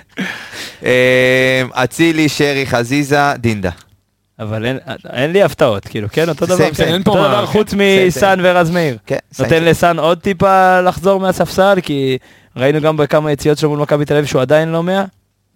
[1.85, 3.71] אצילי, שרי, חזיזה, דינדה.
[4.39, 4.79] אבל אין-
[5.13, 6.57] אין לי הפתעות, כאילו, כן, אותו דבר.
[6.57, 6.85] סיים, כן.
[6.85, 7.47] אין פה אותו דבר.
[7.47, 8.97] חוץ מסאן ורז מאיר.
[9.07, 9.65] כן, נותן סיים.
[9.65, 12.19] לסאן עוד טיפה לחזור מהספסל, כי
[12.57, 15.05] ראינו גם בכמה יציאות שלו מול מכבי תל אביב שהוא עדיין לא מאה.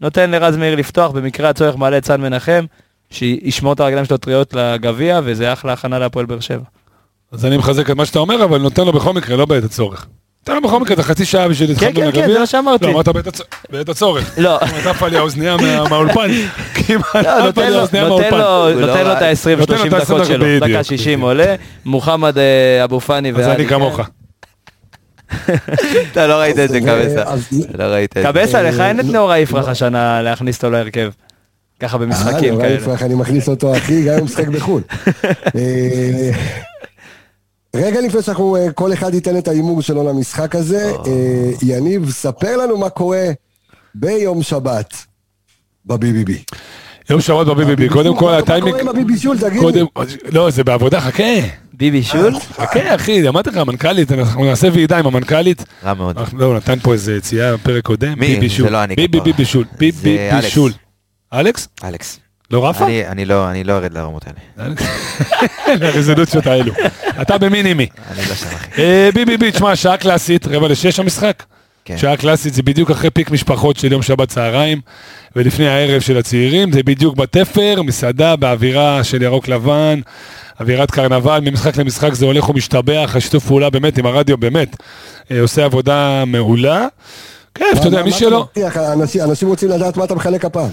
[0.00, 2.64] נותן לרז מאיר לפתוח, במקרה הצורך מעלה את סאן מנחם,
[3.10, 6.64] שישמור את הרגליים שלו טריות לגביע, וזה אחלה הכנה להפועל באר שבע.
[7.32, 10.06] אז אני מחזק את מה שאתה אומר, אבל נותן לו בכל מקרה, לא בעת הצורך.
[10.48, 12.86] נותן לו בכל מקרה את החצי שעה בשביל כן, להתחבר כן, זה מה שאמרתי.
[12.86, 14.34] לא, אמרת בעת הצ- בעת הצורך.
[14.38, 16.30] לא, כמעט עפה לי האוזנייה מה- מהאולפן.
[16.30, 19.26] לא, עפה נותן לו- הוא לא נותן לו את רע.
[19.28, 21.22] ה-20-30 נותן לו את ה- דקות 20 שלו, דקה 60 בדיוק.
[21.28, 23.68] עולה, מוחמד אה, אבו פאני אז אני כן.
[23.68, 24.00] כמוך.
[26.12, 27.24] אתה לא ראית את זה, אז- קבסה.
[27.78, 28.28] לא ראית את זה.
[28.28, 31.10] קבסה, לך אין את לא- נאור יפרח השנה להכניס אותו להרכב.
[31.80, 32.96] ככה במשחקים אה, כאלה.
[33.00, 34.82] אני מכניס אותו אחי, גם אם הוא משחק בחו"ל.
[37.78, 42.10] אה, רגע לפני שאנחנו, אה, כל אחד ייתן את ההימור שלו למשחק הזה, אה, יניב,
[42.10, 43.26] ספר לנו מה קורה
[43.94, 44.94] ביום שבת
[45.84, 46.32] ב-BBB.
[47.10, 48.74] יום שבת בביבי, קודם כל הטיימינג...
[48.74, 49.58] מה קורה עם הביבישול, תגיד לי?
[49.60, 49.86] קודם,
[50.32, 51.22] לא, זה בעבודה, חכה.
[51.72, 52.34] ביבי שול?
[52.40, 55.64] חכה, אחי, אמרתי לך, המנכ"לית, אנחנו נעשה ועידה עם המנכ"לית.
[55.84, 56.18] רע מאוד.
[56.32, 58.14] לא, הוא נתן פה איזה יציאה בפרק קודם.
[58.18, 58.48] מי?
[58.48, 58.70] זה.
[58.70, 59.24] לא אני ביבי כפרה.
[59.24, 59.64] ביבי שול.
[59.78, 60.38] ביבי זה
[61.32, 61.68] אלכס.
[61.84, 62.18] אלכס?
[62.50, 62.84] לא רפה?
[62.84, 64.74] אני- אני לא אני לא ארד לרמות האלה.
[65.80, 66.72] לרזולוציות האלו.
[67.22, 67.86] אתה במינימי.
[68.10, 68.82] אני לא שם אחי.
[68.82, 71.42] אה, ביבי בי, תשמע, שעה קלאסית, רבע לשש המשחק.
[71.84, 71.98] כן.
[71.98, 74.80] שעה קלאסית זה בדיוק אחרי פיק משפחות של יום שבת צהריים,
[75.36, 80.00] ולפני הערב של הצעירים, זה בדיוק בתפר, מסעדה באווירה של ירוק לבן,
[80.60, 84.76] אווירת קרנבל, ממשחק למשחק זה הולך ומשתבח, השיתוף פעולה באמת עם הרדיו באמת
[85.30, 86.86] אה, עושה עבודה מעולה.
[87.54, 88.46] כיף, אתה יודע, מי שלא?
[89.24, 90.68] אנשים- רוצים לדעת מה אתה מחלק הפעם.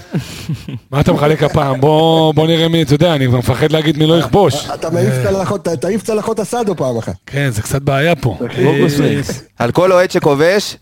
[0.90, 1.80] מה אתה מחלק הפעם?
[1.80, 4.70] בוא נראה מי, אתה יודע, אני כבר מפחד להגיד מי לא יכבוש.
[4.74, 7.14] אתה מעיף צלחות, תעיף צלחות אסדו פעם אחת.
[7.26, 8.38] כן, זה קצת בעיה פה.
[9.58, 10.76] על כל אוהד שכובש,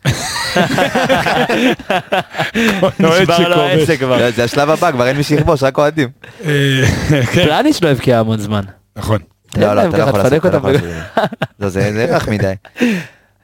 [2.82, 3.58] אוהד נשבר לו שכובש.
[3.58, 4.18] העסק כבר.
[4.18, 6.08] לא, זה השלב הבא, כבר אין מי שיכבוש, רק אוהדים.
[6.44, 6.50] אה,
[7.32, 8.62] כן, פלניץ' לא הבקיע המון זמן.
[8.96, 9.18] נכון.
[9.56, 10.44] לא, לא, אתה לא יכול לעשות.
[11.60, 12.52] לא, זה זה רך מדי.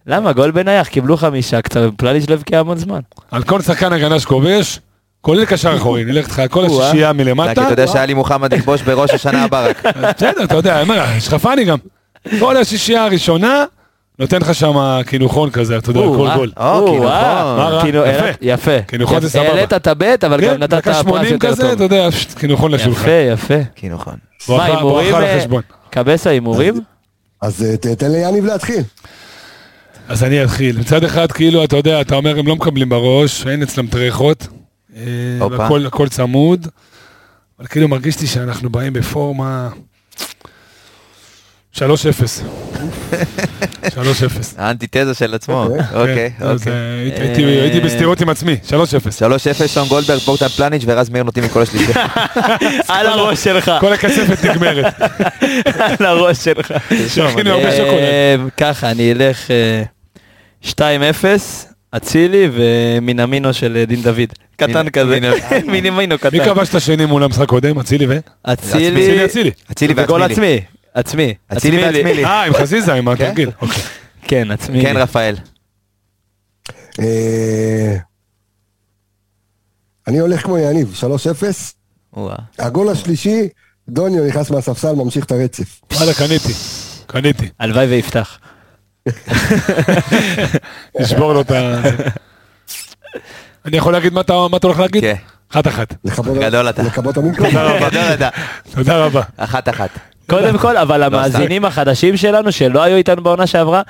[0.06, 0.32] למה?
[0.32, 3.00] גול בנייח, קיבלו חמישה קצת, פלניץ' לא הבקיע המון זמן.
[3.30, 4.80] על כל שחקן הגנה שכובש,
[5.20, 6.64] כולל קשר אחורי, נלך איתך על כל.
[6.64, 7.52] השישייה מלמטה.
[7.52, 9.82] אתה יודע שהיה לי מוחמד יכבוש בראש השנה הבאה רק.
[10.16, 11.78] בסדר, אתה יודע, מה, יש לך פאני גם.
[12.38, 13.64] כל השישייה הראשונה,
[14.18, 16.50] נותן לך שם קינוחון כזה, אתה יודע, כל גול.
[16.56, 17.10] כאילו?
[17.82, 18.26] כאילו, יפה.
[18.40, 18.82] יפה.
[18.88, 19.28] כאילו, יפה.
[19.28, 19.48] סבבה.
[19.48, 21.82] העלית את הבט, אבל גם כן, נתת דקה פרס 80 יותר כזה, אתה טוב.
[21.82, 23.00] יודע, קינוחון לשולחן.
[23.08, 23.54] יפה, יפה.
[23.74, 24.14] כי נכון.
[24.48, 25.14] מה, ברכה הימורים?
[25.14, 25.60] אה.
[25.90, 26.74] קבסה הימורים?
[27.42, 28.82] אז אה, תן ליניב להתחיל.
[30.10, 30.78] אז אני אתחיל.
[30.78, 34.46] מצד אחד, כאילו, אתה יודע, אתה אומר, הם לא מקבלים בראש, אין אצלם טרחות.
[34.96, 35.02] אה.
[35.50, 36.66] והכל הכל צמוד.
[37.58, 39.68] אבל כאילו מרגיש לי שאנחנו באים בפורמה...
[41.76, 41.80] 3-0.
[41.80, 41.82] 3-0.
[44.58, 45.62] האנטיתזה של עצמו.
[45.64, 45.84] אוקיי.
[45.94, 46.72] אוקיי, כן, אוקיי.
[46.72, 48.72] אה, הייתי- הייתי- בסתירות עם עצמי, 3-0.
[49.62, 51.92] 3-0, שון גולדברג, בוגדן פלניץ' ורז מאיר נותנים מכל השלישי.
[52.88, 53.70] על הראש שלך.
[53.80, 54.94] כל הקצפת נגמרת.
[56.00, 56.72] על הראש שלך.
[57.90, 59.82] אה, ככה, אני אלך אה,
[60.64, 60.66] 2-0,
[61.90, 64.28] אצילי ומינמינו של אה, דין דוד.
[64.56, 65.18] קטן כזה.
[65.20, 65.32] מין-
[65.70, 66.44] מינימינו מי קטן.
[66.44, 67.78] כבש את השני מול המשחק קודם?
[67.78, 68.18] אצילי ו?
[68.42, 69.50] אצילי, אצילי, אצילי.
[69.72, 70.22] אצילי וגול.
[70.22, 70.60] עצמי.
[70.94, 71.34] עצמי.
[71.52, 72.08] אצילי עצמי לי.
[72.08, 72.24] ועצמי.
[72.24, 73.24] אה, עם חזיזה, עם כן.
[73.24, 73.50] התרגיל.
[73.62, 73.82] אוקיי.
[74.22, 74.82] כן, עצמי.
[74.82, 74.96] כן.
[74.96, 75.36] רפאל.
[77.00, 77.96] אה,
[80.08, 81.74] אני הולך כמו יניב, 3-0.
[82.16, 82.36] וואה.
[82.58, 83.48] הגול השלישי,
[83.88, 85.80] דוניו נכנס מהספסל, ממשיך את הרצף.
[85.92, 86.52] וואלה, קניתי.
[87.06, 87.48] קניתי.
[87.60, 88.38] הלוואי ויפתח.
[91.00, 91.80] נשבור לו את ה...
[93.66, 94.32] אני יכול להגיד מה אתה
[94.62, 95.02] הולך להגיד?
[95.02, 95.14] כן.
[95.52, 95.94] אחת אחת.
[96.40, 96.82] גדול אתה.
[96.82, 97.18] לכבות
[98.14, 98.28] אתה.
[98.74, 99.22] תודה רבה.
[99.36, 99.90] אחת אחת.
[100.28, 103.82] קודם כל, אבל המאזינים החדשים שלנו שלא היו איתנו בעונה שעברה,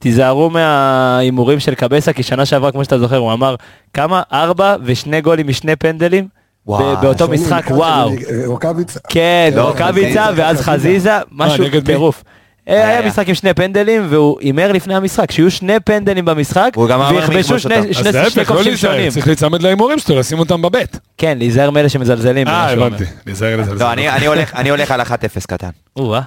[0.00, 3.54] תיזהרו מההימורים של קבסה, כי שנה שעברה, כמו שאתה זוכר, הוא אמר
[3.92, 4.22] כמה?
[4.32, 6.28] ארבע ושני גולים משני פנדלים?
[6.66, 8.12] באותו משחק, וואו.
[8.46, 9.00] רוקאביצה.
[9.08, 11.84] כן, לא, רוקאביצה ואז חזיזה, משהו נגד מי?
[11.84, 12.24] טירוף.
[12.68, 13.08] אה, היה היה.
[13.08, 18.44] משחק עם שני פנדלים והוא הימר לפני המשחק שיהיו שני פנדלים במשחק ויכבשו שני לא
[18.44, 19.10] כובשים להיזהר, שונים.
[19.10, 20.98] צריך להיצמד להימורים שלו, לשים אותם בבית.
[21.18, 22.48] כן, להיזהר מאלה שמזלזלים.
[22.48, 22.70] אה.
[22.72, 23.04] הבנתי.
[23.26, 23.60] להיזהר.
[23.78, 24.26] לא, אני- אני
[24.70, 25.70] הולך- על 1-0 קטן.
[25.96, 26.20] או-אה.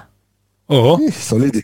[0.70, 1.60] או, אה, סולידי.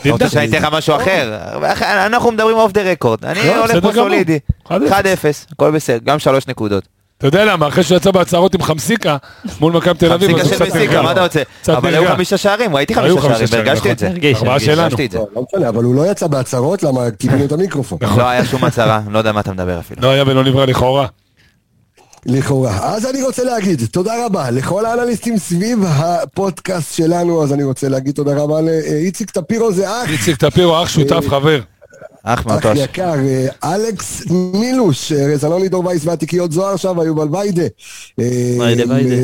[0.00, 1.38] אתה רוצה שאני אתן לך משהו אחר?
[1.82, 3.24] אנחנו מדברים אוף דה רקורד.
[3.24, 3.92] אני לא, הולך פה.
[3.92, 4.38] סולידי.
[4.66, 4.70] 1-0.
[4.70, 6.88] 1-0, הכל בסדר, גם שלוש נקודות.
[7.22, 9.16] אתה יודע למה, אחרי שהוא יצא בהצהרות עם חמסיקה
[9.60, 11.02] מול מכבי תל אביב, חמסיקה של מסיקה.
[11.02, 11.42] מה אתה רוצה?
[11.68, 12.08] אבל היו.
[12.08, 13.90] חמישה שערים, ראיתי חמישה שערים, והרגשתי נכון.
[13.90, 14.08] את זה.
[14.08, 14.60] הרגיש, ארבעה.
[14.60, 14.82] שלנו.
[14.82, 15.08] הרגשתי.
[15.12, 17.98] לא לא משנה, אבל הוא לא יצא בהצהרות, למה קיבלנו את המיקרופון.
[18.16, 20.02] לא היה שום הצהרה, לא יודע מה אתה מדבר אפילו.
[20.02, 21.06] לא היה ולא נברא לכאורה.
[22.26, 22.78] לכאורה.
[22.94, 28.14] אז אני רוצה להגיד תודה רבה לכל האנליסטים סביב הפודקאסט שלנו, אז אני רוצה להגיד
[28.14, 31.60] תודה רבה לאיציק טפירו, זה אח, איציק טפירו, אח שותף, חבר.
[32.24, 32.64] אח אח.
[32.74, 37.64] יקר, אה, אלכס מילוש, אה, רזלוני דור וייס והתיקיות זוהר עכשיו, היו בלוויידה.
[38.18, 39.16] ויידה, ויידה.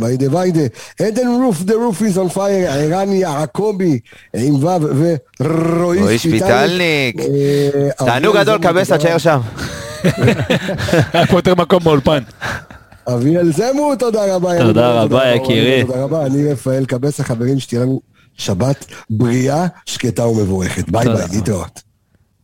[0.00, 0.60] ויידה ויידה.
[1.00, 3.98] עדן רוף, the roof is on fire, ערן יעקבי,
[4.34, 4.66] עם ו'
[5.40, 7.20] ורועי רועי שפיטלניק.
[7.20, 9.40] אה, תענוג גדול, קבסה, תשאר שם.
[11.12, 12.22] היה פה יותר מקום באולפן.
[13.08, 14.58] אביאל זמו, תודה רבה.
[14.58, 15.84] תודה רבה, יקירי.
[15.86, 18.00] תודה רבה, אני רפאל קבסה, חברים, שתהיה לנו
[18.36, 20.90] שבת בריאה, שקטה ומבורכת.
[20.90, 21.04] ביי.
[21.04, 21.85] ביי, להתראות.